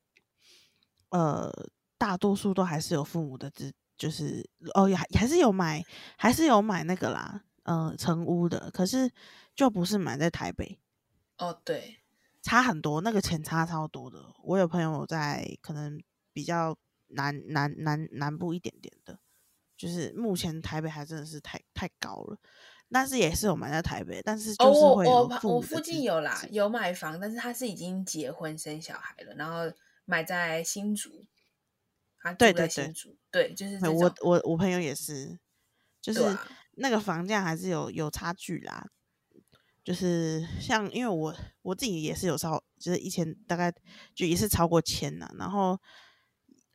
[1.08, 1.50] 呃，
[1.98, 5.84] 大多数都还是有父母的资，就是哦，也还还是有买，
[6.18, 9.12] 还是有买那个啦，呃，成屋的，可是
[9.56, 10.80] 就不是买在台北，
[11.38, 11.98] 哦，对，
[12.42, 14.34] 差很多，那个钱差超多的。
[14.44, 16.02] 我有朋友在可能
[16.34, 16.76] 比较
[17.08, 19.20] 南南南南部一点点的，
[19.78, 22.38] 就是目前台北还真的是太太高了，
[22.92, 29.72] 但是也是有买在台北，但是哦，就是我会有我旁我附近有啦，有买房，但是他是已经结婚生小孩了，然后
[30.06, 31.24] 买在新竹，
[32.24, 32.68] 他住在对对
[33.32, 35.38] 对，对，就是我，我我朋友也是，
[36.02, 36.22] 就是
[36.78, 38.88] 那个房价还是有有差距啦。
[39.84, 43.70] 就是像因为我我自己也是有超，就是以前大概
[44.16, 45.78] 就也是超过千呐、然后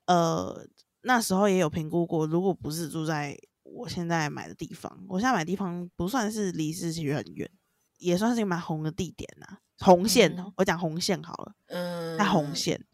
[0.05, 0.67] 呃
[1.01, 7.51] 那时候也有评估过，如果不是住在我现在买的地方，我现在买的地方不算是离市区很远，
[7.97, 11.55] 也算是蛮红的地点呐、红线、嗯我讲红线好了。
[11.69, 12.85] 嗯，在红线，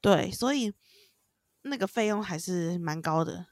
[0.00, 0.72] 对，所以
[1.62, 3.46] 那个费用还是蛮高的。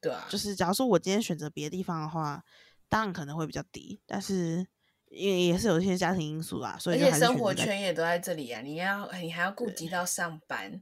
[0.00, 2.44] 对啊，就是假如说我今天选择别的地方的话，
[2.88, 4.66] 当然可能会比较低，但是
[5.10, 10.80] 因为也是有一些家庭因素啦，所而且以就还是生活圈也都在这里啊，你要你还要顾及到上班，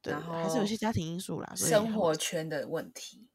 [0.00, 3.28] 对，然还是有一些家庭因素啦，生活圈的问题。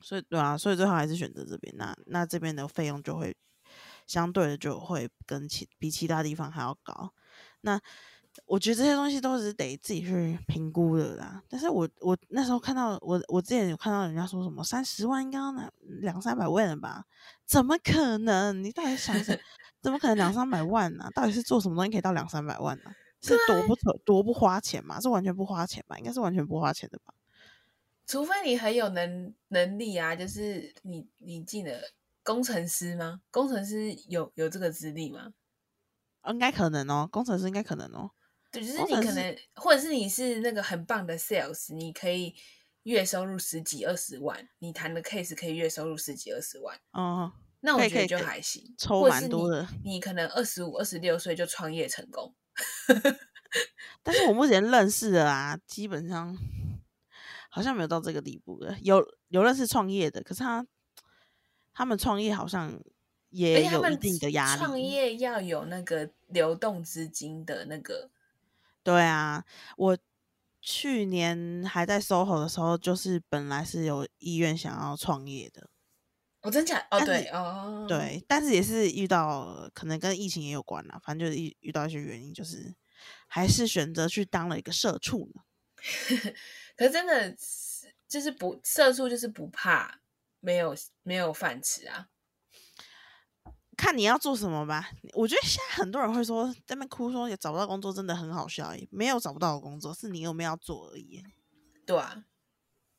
[0.00, 1.74] 所以对啊，所以最好还是选择这边。
[1.76, 3.36] 那那这边的费用就会
[4.06, 7.12] 相对的就会跟其比其他地方还要高。
[7.62, 7.80] 那
[8.46, 11.42] 我觉得这些东西都是得自己去评估的啦。
[11.48, 15.70] 但是我我那时候看到我我之前有看到人家说什么三十万应该要拿
[16.00, 17.04] 两三百万了吧？
[17.44, 18.62] 怎么可能？
[18.62, 19.38] 你到底想什
[19.80, 25.00] 怎么可能两三百万呢、到底是做什么东西可以到两三百万呢、是多不扯多不花钱嘛？
[25.00, 25.96] 是完全不花钱吧？
[25.98, 27.14] 应该是完全不花钱的吧？
[28.06, 31.72] 除非你很有能能力啊，就是你你进了
[32.24, 33.20] 工程师吗？
[33.30, 35.32] 工程师有有这个资历吗？
[36.22, 38.10] 哦应该可能哦，工程师应该可能哦。
[38.58, 42.34] 对，就是你可能，或者是你是那个很棒的 sales，你可以
[42.84, 48.74] 月收入十几二十万，你谈的 case 可以月收入十几二十万，哦，那我觉得就还行。
[48.78, 52.34] 抽蛮多的你可能二十五、二十六岁就创业成功，
[54.02, 56.36] 但是我目前认识的啊，基本上
[57.50, 58.76] 好像没有到这个地步的。
[58.82, 60.66] 有有认识创业的，可是他
[61.72, 62.80] 他们创业好像
[63.30, 64.80] 也有一定的压力创。
[64.80, 68.10] 业要有那个流动资金的那个，
[68.88, 69.44] 对啊，
[69.76, 69.98] 我
[70.62, 75.68] 去年还在 SOHO 的时候，就是本来是有意愿想要创业的，
[76.40, 76.78] 哦，真假？
[76.90, 82.74] 哦，但对是哦，，对，但是也是遇到可能跟疫情也有关啦，反正就是遇遇到一些原因，就是
[83.26, 85.42] 还是选择去当了一个社畜呢。
[86.74, 90.00] 可是真的是就是不社畜，就是不怕
[90.40, 92.06] 没有没有饭吃啊。
[93.78, 94.90] 看你要做什么吧。
[95.14, 98.86] 我觉得现在很多人会说，在那边哭说也找不到工作，真的很好笑耶。
[98.90, 101.22] 没有找不到的工作，是你有没有要做而已。
[101.86, 102.24] 对啊，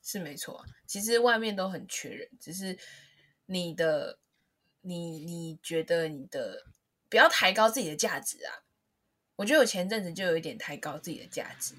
[0.01, 0.65] 是没错啊。
[0.87, 2.79] 其实外面都很缺人，只是
[3.45, 4.19] 你的
[4.81, 6.63] 你你觉得你的
[7.09, 8.63] 不要抬高自己的价值啊。
[9.35, 11.75] 我觉得我前阵子就有一点抬高自己的价值。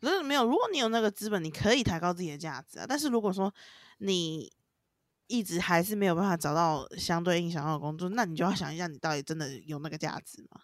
[0.00, 2.86] 不是没有，如果你有那个资本，你可以抬高自己的价值啊。
[2.88, 3.52] 但是如果说
[3.98, 4.52] 你
[5.26, 10.60] 一直还是没有办法找到相对应想要的工作，那你就要想一下，你到底真的有那个价值吗？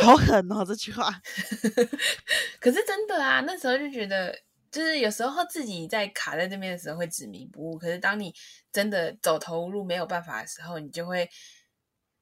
[0.00, 1.10] 好狠哦，这句话。
[2.60, 4.38] 可是真的啊，那时候就觉得，
[4.70, 8.32] 就是有时候自己在卡在这边的时候会执迷不悟，可是当你
[8.72, 11.28] 真的走投无路没有办法的时候，你就会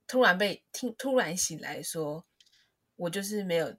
[0.07, 2.25] 突然被听突然醒来说，
[2.97, 3.73] 我就是没有，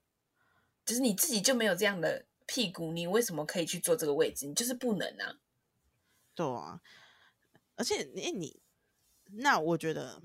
[0.86, 4.46] 就是你自己就没有这样的屁股，你为什么可以去做这个位置？
[4.46, 5.36] 你就是不能啊。
[6.36, 6.80] 对啊，
[7.80, 8.62] 而且你你，
[9.32, 10.22] 那我觉得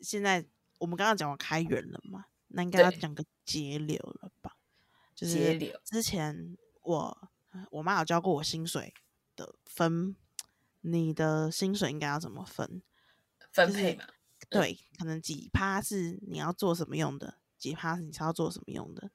[0.00, 0.46] 现在
[0.78, 4.56] 我们刚刚讲完开源了嘛，那应该要讲个节流了吧？
[5.14, 7.30] 就是节流之前我
[7.70, 8.94] 我妈有教过我薪水
[9.36, 10.16] 的分，
[10.80, 12.82] 你的薪水应该要怎么分？
[13.52, 14.06] 分配嘛，
[14.48, 19.10] 对，可能几趴是你要做什么用的，几趴是你是要做什么用的。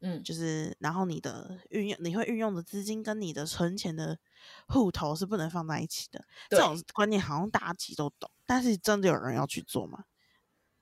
[0.00, 4.18] 嗯，就是然后你的运用，你会运用的资金跟你的存钱的
[4.68, 6.24] 户头是不能放在一起的。
[6.50, 10.04] 这种观念好像大家其实都懂，但是真的有人要去做吗？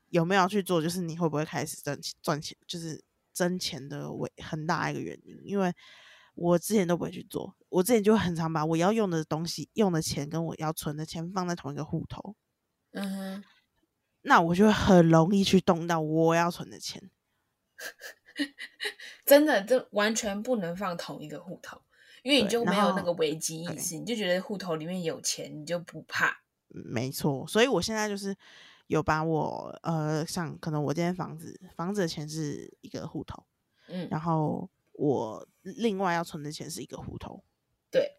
[0.08, 0.82] 有没有要去做？
[0.82, 5.40] 就是你会不会开始挣钱赚钱，就是挣钱的为很大一个原因。
[5.44, 5.72] 因为
[6.34, 12.36] 我之前都不会去做，我之前就很常把我要用的东西、用的钱跟我要存的钱放在同一个户头，
[12.92, 13.44] 嗯哼，
[14.22, 17.10] 那我就会很容易去动到我要存的钱。
[19.24, 21.80] 真的，这完全不能放同一个户头，
[22.22, 26.28] 因为你就没有那个危机意识，你就觉得户头里面有钱，你就不怕。
[26.70, 28.36] 嗯没错，所以我现在就是
[28.88, 33.44] 有把我呃，像可能我今天房子房子的钱是一个户头，
[33.86, 37.44] 嗯，然后我另外要存的钱是一个户头，
[37.92, 38.18] 对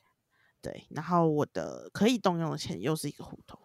[0.62, 3.60] 对，然后我的可以动用的钱又是一个户头。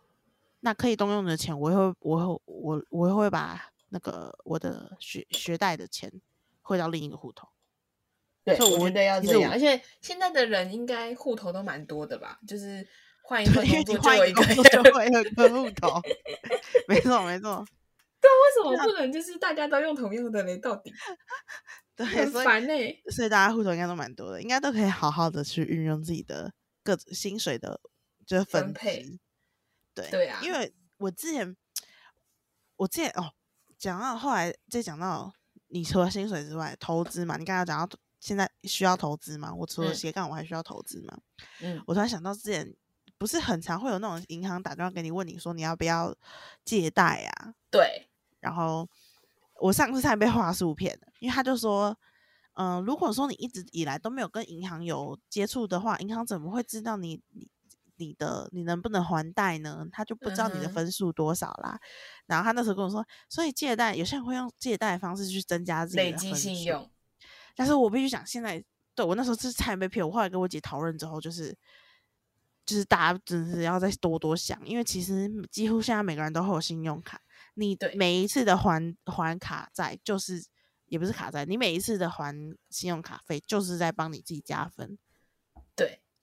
[0.63, 6.13] 那可以动用的钱，我会我会我我会把那个我的学学贷的钱
[6.71, 7.49] 汇到另一个户头。
[8.45, 9.51] 对，所以我我觉得要这样。
[9.51, 12.39] 而且现在的人应该户头都蛮多的吧？
[12.47, 12.87] 就是
[13.25, 16.01] 换一份对，因为工你换一作就有一个就会有一个户头。
[16.87, 17.67] 没错，没错，
[18.21, 20.57] 对为什么不能就是大家都用同样的嘞？
[20.59, 20.95] 到底
[21.97, 22.73] 对，很烦呢、
[23.11, 26.53] 所以大家户头应该都蛮多的，应该都可以好好的去运用自己的
[26.85, 27.81] 各种薪水的，
[28.25, 29.19] 就是分分配。
[29.93, 31.57] 对对啊因为我之前，
[32.77, 33.35] 我之前哦，
[33.77, 35.35] 讲到后来再讲到，
[35.71, 39.95] 你除了薪水之外，投资嘛，你刚才讲到现在需要投资嘛，我除了嗯。
[39.95, 41.17] 斜杠，我还需要投资嘛。
[41.63, 41.83] 嗯。
[41.87, 42.75] 我突然想到之前
[43.19, 46.15] 不是很常会有那种银行打电话给你问你说你要不要
[46.65, 48.09] 借贷啊，对，
[48.41, 48.89] 然后
[49.57, 51.97] 我上次差点被话术骗了，因为他就说，
[52.55, 57.21] 嗯、如果说你一直以来都没有跟银行有接触的话，银行怎么会知道你
[58.01, 59.87] 你你的你能不能还贷呢？
[59.93, 61.79] 他就不知道你的分数多少啦。
[62.27, 66.91] 然后他那时候跟我说，所以借贷有些人会用借贷的方式去增加自己累积的信用，
[67.55, 70.07] 但是我必须讲，现在对我那时候是差点被骗。
[70.07, 71.55] 我后来跟我姐讨论之后，就是
[72.65, 77.21] 就是大家真是要再多多想，因为其实几乎现在每个人都会有信用卡，
[77.55, 80.43] 你每一次的还还卡债，就是
[80.87, 82.35] 也不是卡债，你每一次的还
[82.71, 84.99] 信用卡费，就是在帮你自己加分。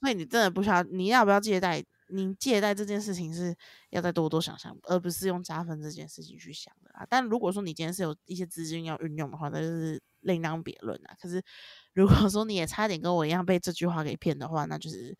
[0.01, 1.83] 对，所以你真的不需要，你要不要借贷？
[2.10, 3.53] 你借贷这件事情是
[3.89, 7.05] 要再多多想想，而不是用加分这件事情去想的啦。
[7.10, 11.13] 但如果说你今天是有一些资金要运用的话，那就是另当别论啦。
[11.19, 11.43] 可是
[11.91, 15.17] 如果说你也差点跟我一样被这句话给骗的话，那就是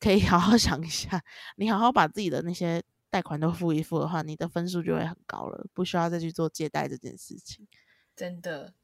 [0.00, 1.22] 可以好好 想一下，
[1.58, 7.68] 你好好把自己的那些贷款都付一付的话，你的分数就会很高了，不需要再去做借贷这件事情。
[8.16, 8.74] 真的，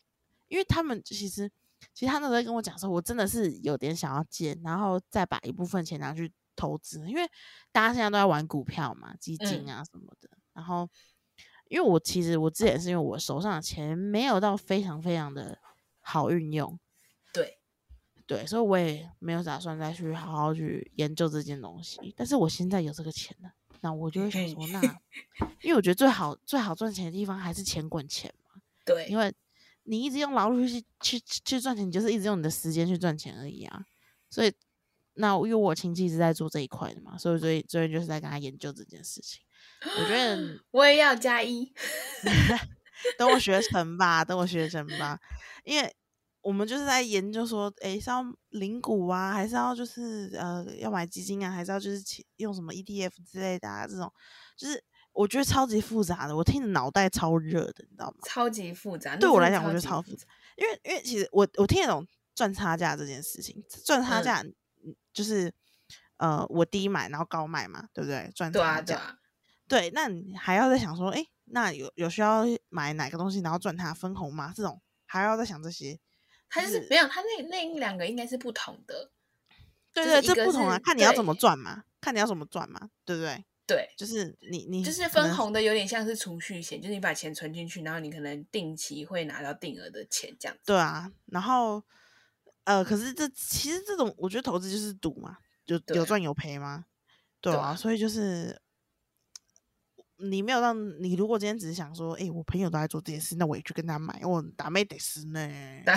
[0.46, 1.50] 因为他们其实，
[1.94, 7.22] 其实他那时候跟我讲说，我真的是有点想要借，然后再把一部分钱拿去投资，因为
[7.70, 10.30] 大家现在都在玩股票嘛、基金啊什么的。
[10.54, 10.88] 然后，
[11.68, 15.58] 因为我其实我之前是因为我手上的钱没有到非常非常的
[16.00, 16.78] 好运用，
[17.32, 17.58] 对，
[18.26, 22.14] 对，所以我也没有打算再去好好去研究这件东西。
[22.16, 24.82] 但是我现在有这个钱了，那我就会想说，那
[25.62, 28.60] 因为我觉得最好最好赚钱的地方还是钱滚钱嘛。
[28.84, 29.32] 对，因为
[29.84, 33.84] 你一直用劳力去去去赚钱，你就是一直用你的时间去赚钱而已啊。
[34.30, 34.52] 所以，
[35.14, 39.42] 那因为我亲戚是在做这一块的嘛，所以所以所以就是在跟他研究这件事情。
[39.84, 41.72] 我觉得 我也要加一，
[43.18, 45.18] 等我学成吧，等我学成吧，
[45.64, 45.94] 因为
[46.40, 52.02] 我们就是在研究说，诶，是要领股啊，还是要就是呃要买基金啊，还是要就是
[52.36, 54.12] 用什么 ETF 之类的啊，这种
[54.56, 58.16] 就是我觉得超级复杂的，我听着脑袋超热的，你知道吗？
[58.24, 59.16] 超级复杂。
[59.16, 60.26] 对我来讲我觉得超复杂。
[60.56, 65.52] 因为因为其实我我听得懂赚差价这件事情，赚差嗯价嗯就是
[66.16, 68.30] 呃我低买然后高卖嘛，对不对？
[68.34, 68.94] 赚对啊，差价，
[69.68, 74.52] 对啊，对，那你还要再想说，哎，那有有需要买哪个东西，然后赚它分红吗？
[74.54, 75.98] 这种还要再想这些。
[76.48, 79.10] 它就是是没有，它那那两个应该是不同的。
[79.92, 83.44] 对对，这不同啊，看你要怎么对赚嘛，看你要怎么赚嘛，对不对？
[83.66, 90.62] 对，就是你你就是分红的有点像是储蓄险，就是你把钱存进去，然后你可能定期会拿到定额的钱这样子。
[90.66, 91.82] 对啊，然后
[92.64, 96.86] 呃，可是这其实这种我觉得投资就是赌嘛，就有赚有赔嘛，
[97.40, 98.60] 对啊，对啊所以就是
[100.18, 105.48] 你没有让你如果今天只是想说，哎、我朋友都在做这件事，那我也去跟他买，我打妹得死呢，
[105.86, 105.96] 打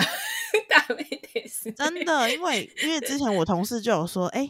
[0.68, 4.48] 大妹得死真的，因为因为之前我同事就有说，哎、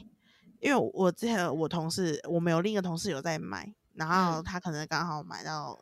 [0.66, 5.78] 因为我之前我同事我们有另一个同事有在买，然后嗯他可能刚好买到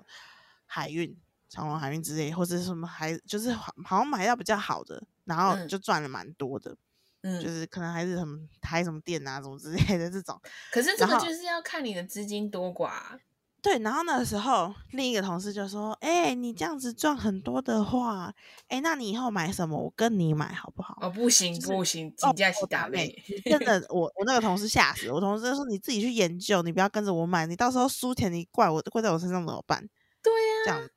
[0.67, 1.17] 海运、
[1.49, 6.77] 长隆海运之类，或者是什么还就是好好像买到比较好的，然后嗯就赚了蛮多的，就
[7.23, 10.39] 嗯，是可能还是什么开什么店啊，什么之类的这种。
[10.71, 13.19] 可是这个就是要看你的资金多寡啊。
[13.65, 18.31] 对，然后那个时候另一个同事就说：“哎、你这样子赚很多的话，
[18.69, 23.25] 哎、那你以后买什么，我跟你买好不好？”哦，不行就是不行，哦金价起我打打妹妹。
[23.27, 25.19] 你真的，我我那个同事吓死我。
[25.19, 29.89] 同事就说你自己去研究，你不要跟着我买，你到时候输钱你怪我怪在我身上怎么办？
[30.23, 30.89] 对呀这样，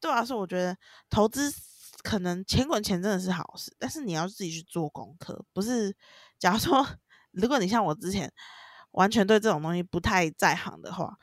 [0.00, 0.76] 对啊，所以我觉得
[1.10, 1.52] 投资
[2.04, 5.96] 可能钱滚钱真的是好事，但是你要自己去做功课，不是。
[6.38, 6.86] 假如说
[7.32, 8.32] 如果你像我之前
[8.92, 11.16] 完全对这种东西不太在行的话，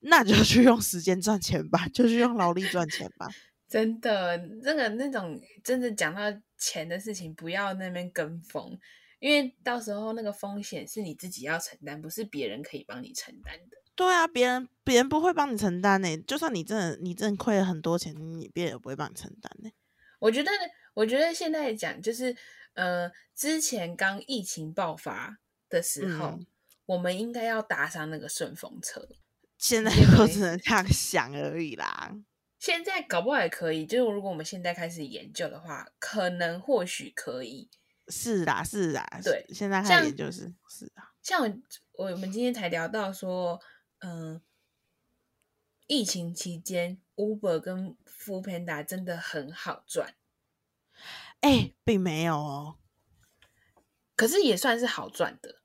[0.00, 3.28] 那就去用时间赚钱吧，就去用劳力赚钱吧。
[3.68, 6.22] 真的，那个那种真的讲到
[6.58, 8.76] 钱的事情，不要那边跟风，
[9.20, 13.76] 因为到时候那个风险是你自己要承担，不是别人可以帮你承担的。
[13.94, 19.70] 对啊，别人别人不会帮你承担呢、就算你真的你真的亏了很多钱，你别人也不会帮你承担呢、
[20.18, 20.50] 我觉得，
[20.94, 22.34] 我觉得现在讲就是，
[22.72, 25.38] 呃，之前刚疫情爆发
[25.68, 26.46] 的时候，嗯
[26.86, 29.06] 我们应该要搭上那个顺风车。
[29.60, 32.16] 现在因为都只能这样想而已啦。
[32.58, 37.68] 现在搞不好也可以，就是如果我们现在开始研究的话，可能或许可以。
[38.08, 41.42] 是啦，是啦，对是现在开始研究是是啊，像
[41.92, 43.60] 我我们今天才聊到说，
[44.00, 44.40] 嗯、
[45.86, 50.14] 疫情期间，Uber 跟 f o o Panda 真的很好赚，
[51.40, 52.76] 哎、并没有哦，
[54.16, 55.60] 可是也算是好赚的。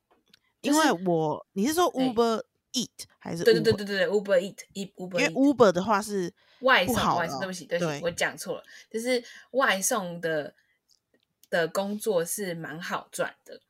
[0.60, 2.44] 因为我你是说哎 Uber
[2.76, 3.72] Eat 还是对对对？
[3.72, 6.94] 对对，Uber Eat 一 Uber，因为 Uber 的话是外送
[7.40, 10.54] 对不起对不起，对我讲错了，就是外送的
[11.48, 13.60] 的工作是蛮好赚的。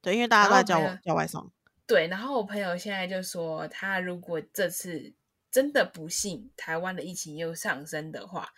[0.00, 1.50] 对，因为大家都在叫叫外送，
[1.86, 5.12] 对，然后我朋友现在就说，他如果这次
[5.50, 8.54] 真的不幸台湾的疫情又上升的话，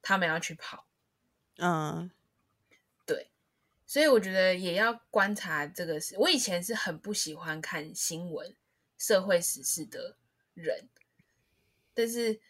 [0.00, 0.86] 他们要去跑。
[1.56, 2.08] 嗯，
[3.04, 3.30] 对，
[3.86, 6.14] 所以我觉得也要观察这个事。
[6.18, 8.54] 我以前是很不喜欢看新闻、
[8.98, 10.18] 社会时事的
[10.54, 10.88] 人，
[11.94, 12.40] 但是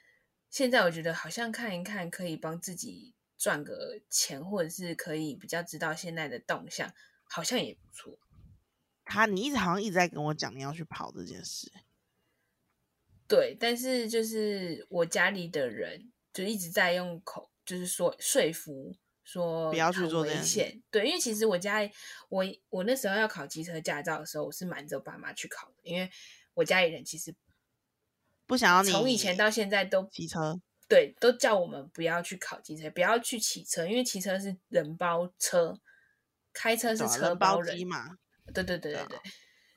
[0.50, 6.92] 现在我觉得好像看一看可以帮自己赚个钱，或者是可以比较知道现在的动向，
[7.24, 8.18] 好像也不错。
[9.04, 11.70] 他你一直好像一直在跟我讲你要去跑这件事，
[13.26, 18.94] 对，但是就是我家里的人就一直在用口，就是说说服
[19.28, 20.82] 说不要去做这件事险。
[20.90, 21.90] 对，因为其实我家里，
[22.30, 26.10] 我我那时候要考机车驾照的时候，我是瞒着我爸妈去考的，因为
[26.54, 27.34] 我家里人其实
[28.46, 30.58] 不想要你从以前到现在都骑车，
[30.88, 35.78] 对都叫我们不要去考机车，不要去骑车，因为骑车是人包车，
[36.54, 38.16] 开车是车人包人机嘛，
[38.54, 39.18] 对对对对对，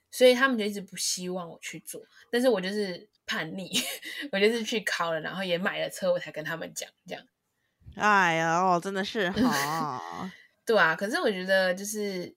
[0.10, 3.70] 所以他们就一直不希望我去做，但是我就是叛逆，
[4.32, 7.28] 我就是去考了，然后也买了车，我才跟他们讲这样。
[7.96, 10.32] 哎呀，哦，真的是 哈，
[10.66, 12.34] 对啊，可是我觉得就是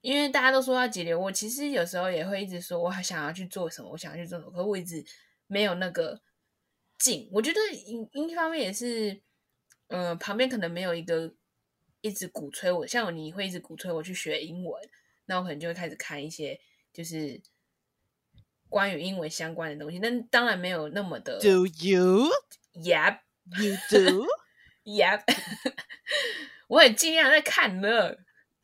[0.00, 5.04] 因为大家都说要节流，我其实有时候也会一直说我还想要去做什么，我想要去做什么，可是我一直
[5.46, 6.20] 没有那个
[6.98, 7.28] 劲。
[7.32, 9.20] 我觉得一一方面也是，
[9.88, 11.34] 呃，旁边可能没有一个
[12.00, 14.80] 一直鼓吹我，像你会一直鼓吹我去学英文，
[15.26, 16.60] 那我可能就会开始看一些
[16.92, 17.40] 就是
[18.68, 22.28] 关于英文相关的东西，但当然没有那么的 Do you?
[22.74, 24.26] yep You do?
[24.84, 25.22] Yep，
[26.68, 28.14] 我也尽量在看呢。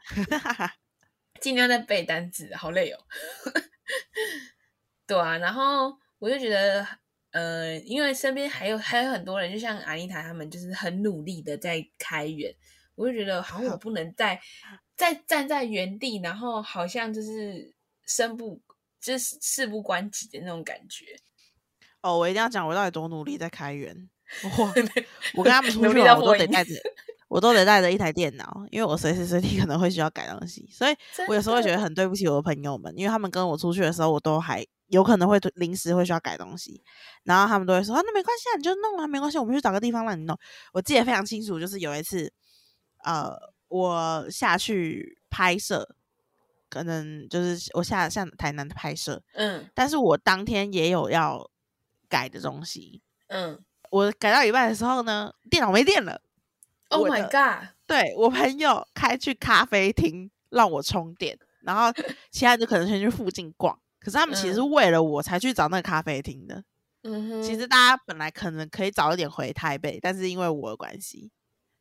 [1.41, 2.99] 尽量在背单词，好累哦。
[5.07, 6.87] 对啊，然后我就觉得，
[7.31, 12.55] 呃，因为身边还有还有很多人，就像阿妮塔他们，就是很努力的在开源，
[12.95, 14.39] 我就觉得好像我不能再
[14.95, 17.75] 再站在原地，然后好像就是
[18.07, 18.61] 身不
[19.01, 21.17] 就是事不关己的那种感觉。
[22.03, 24.11] 哦，我一定要讲我到底多努力在开源。
[24.59, 24.73] 哇，
[25.35, 26.71] 我跟他们出去我都得带着，
[27.29, 30.95] 我都得带着一台电脑，因为我随时随地可能会需要改东西，所以
[31.29, 36.83] 我有时候会觉得很对不起我的朋友们，因为他们跟我出去的时候，我都还有可能会临时会需要改东西，
[37.25, 40.37] 然后他们都会说啊，那没关系啊，你就弄啊，没关系，我们去找个地方让你弄。
[40.73, 42.33] 我记得非常清楚，就是有一次，
[43.05, 43.31] 呃，
[43.69, 45.89] 我下去拍摄，
[46.69, 49.69] 可能就是我下下台南的拍摄，嗯。
[49.75, 51.49] 但是我当天也有要
[52.09, 53.61] 改的东西，嗯
[53.91, 56.21] 我改到一半的时候呢，电脑没电了。
[56.89, 61.93] ，Oh my god，对我朋友开去咖啡厅让我充电，然后
[62.33, 63.79] 其他人就可能先去附近逛。
[64.01, 66.65] 可是他们其实是嗯为了我才去找那个咖啡厅的。
[67.03, 71.31] 嗯哼，其实大家本来可能可以早一点回台北，但是因为我的关系，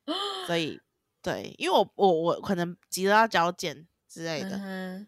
[0.48, 0.80] 所以
[1.22, 5.08] 对，因为我我我可能急着要交件之类的，嗯哼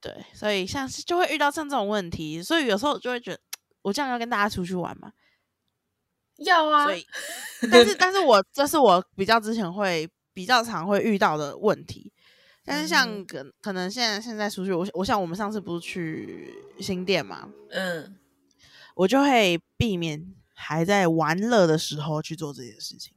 [0.00, 3.40] 对，所以像是就会遇到像这种问题，所以有时候就会觉得，
[3.82, 5.12] 我这样要跟大家出去玩嘛，
[6.38, 7.06] 要啊所，以，
[7.70, 12.12] 但是但是我这是我比较之前会比较常会遇到的问题。
[12.64, 18.18] 但是像嗯可可能现在现在出去，我我想我们上次不是去新店嘛，嗯，
[18.96, 23.14] 我就会避免还在玩乐的时候去做这件事情。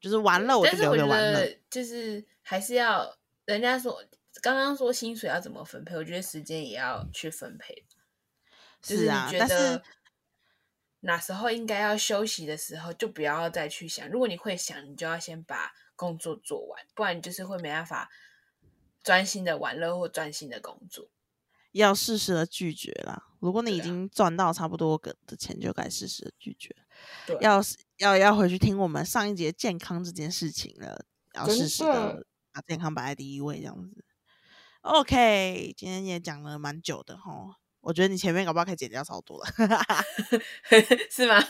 [0.00, 1.40] 就是玩乐，我觉留给玩乐。
[1.40, 4.00] 得就是还是要人家说
[4.42, 7.84] 刚刚说薪水要怎么分配，我觉得时间也要去分配。
[8.82, 9.82] 就是你啊，觉但是得
[11.00, 14.08] 哪时候应该要休息的时候，就不要再去想。
[14.08, 18.10] 如果你会想，你就要先把工作做完，不然你就是会没办法
[19.02, 21.08] 专心的玩乐或专心的工作。
[21.72, 23.24] 要适时的拒绝啦。
[23.40, 26.74] 如果你已经赚到差不多个的钱，就该适时的拒绝。
[27.40, 27.60] 要
[27.98, 34.04] 要要回去听我们上一节健康这件事情了，要真适时的的把健康摆在第一位，这样子。
[34.80, 39.46] OK，今天也讲了蛮久的哈，我觉得你前面搞不好可以剪掉超多了。
[41.10, 41.42] 是吗？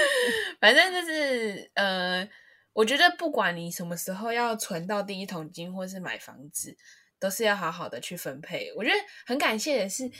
[0.58, 2.26] 反正就是呃，
[2.72, 6.74] 我觉得不管你什么时候要存到第一桶金，或是买房子，
[7.20, 8.72] 都是要好好的去分配。
[8.74, 10.10] 我觉得很感谢的是，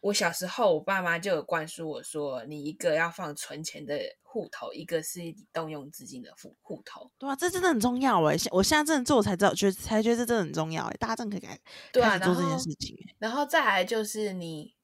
[0.00, 7.10] 我小时候我爸妈就有灌输我说，你一个要放存钱的户头，一个是你动用资金的户户头。
[7.18, 8.36] 对啊，这真的很重要哎！
[8.36, 11.58] 现我现在真的做，我才知道，觉得才觉得这真的很重要哎，大家真的可以开
[11.92, 13.14] 对啊，做这件事情欸。
[13.18, 14.74] 然后再来就是你，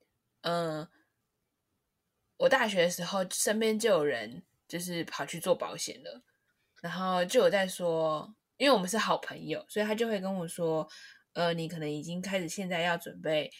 [0.44, 0.86] 嗯、
[2.36, 6.22] 我大学的时候身边就有人就是跑去做保险了，
[6.82, 10.86] 然后就有在说，因为我们是好朋友，所以他就会跟我说，
[11.32, 13.50] 呃，你可能已经开始现在要准备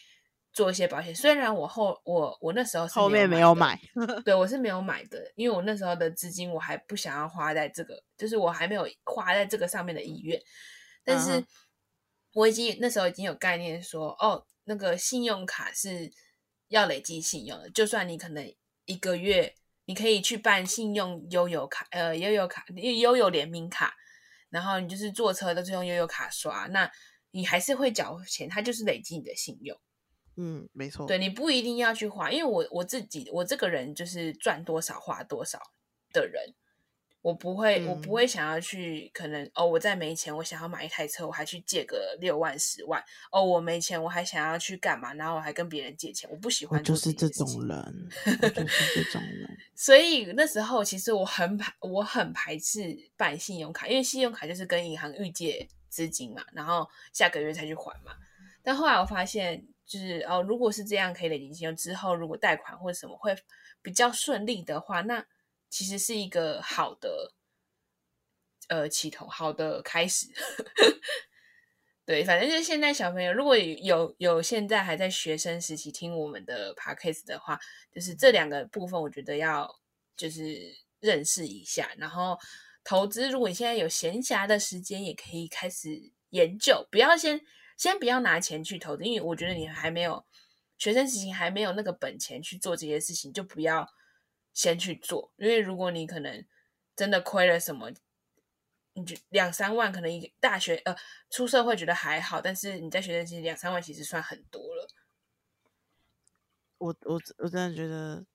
[0.53, 1.13] 做一些保险。
[1.13, 3.79] 虽然我后我我那时候是后面没有买，
[4.23, 10.39] 对 我是没有买的，因为我那时候的资金我还不想要花在这个，就是我还没有花在这个上面的意愿。
[11.03, 11.43] 但是
[12.33, 16.11] 我已经那时候已经有概念说，哦，那个信用卡是
[16.75, 18.53] 要累积信用的，就算你可能
[18.83, 19.55] 一个月
[19.85, 23.95] 你可以去办信用悠游卡，呃，悠游卡悠游联名卡，
[24.49, 26.91] 然后你就是坐车都是用悠游卡刷，那
[27.31, 29.79] 你还是会缴钱，它就是累积你的信用。
[30.35, 35.57] 嗯，没错，对，你不一定要去花，因为我我自己我这个人就是赚多少花多少
[36.11, 36.53] 的人，
[37.25, 49.57] 我不会、我不嗯会想要去可能哦，我再没钱，我想要买一台车，我还去借个六万十万哦，我没钱，我还想要去干嘛，然后我还跟别人借钱，我不喜欢做就是这种人，我就是这种人。
[49.73, 58.11] 所以那时候其实我很排，我很排斥办信用卡，因为信用卡就是跟银行预借资金嘛，然后下个月才去还嘛。
[58.61, 63.35] 但后来我发现，就是哦，如果是这样可以累积信用，之后如果贷款或者什么会
[63.81, 65.25] 比较顺利的话，那
[65.69, 67.33] 其实是一个好的
[68.67, 70.27] 呃起头，好的开始。
[72.05, 77.59] 对，反正就是现在小朋友，如果有有现在还在学生时期听我们的 podcast 的话，
[77.91, 79.67] 就是这两个部分，我觉得要
[80.15, 81.91] 就是认识一下。
[81.97, 82.37] 然后
[82.83, 87.41] 投资，如果你现在有闲暇的时间，也可以开始研究，不要先
[87.75, 90.23] 先不要拿钱去投资，因为我觉得你还没有
[90.77, 93.89] 学生时期还没有那个本钱去做这些事情，就不要
[94.55, 96.43] 先去做，因为如果你可能
[96.95, 97.91] 真的亏了什么。
[98.97, 100.95] 你就两三万，可能一个大学呃
[101.29, 104.87] 出社会觉得还好，但是你在学生期两三万其实算很多了。
[106.77, 108.25] 我我我真的觉得，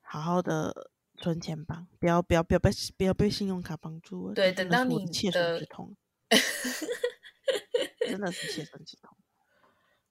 [0.00, 4.34] 好好的存钱吧，不要不要不要被不要被信用卡绑住了。
[4.34, 5.96] 对等到你的切身的之痛，
[8.06, 9.18] 真的是切身之痛。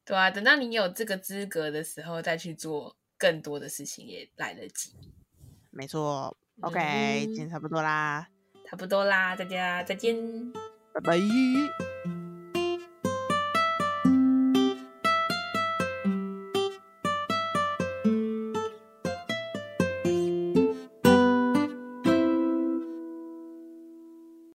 [0.03, 4.91] 对啊，等到你有这个资格的时候，再去做更多的事情也来得及。
[5.71, 8.27] 没错，OK，、嗯今天差不多啦，
[8.69, 10.15] 差不多啦，大家再见。
[10.93, 11.96] 拜拜。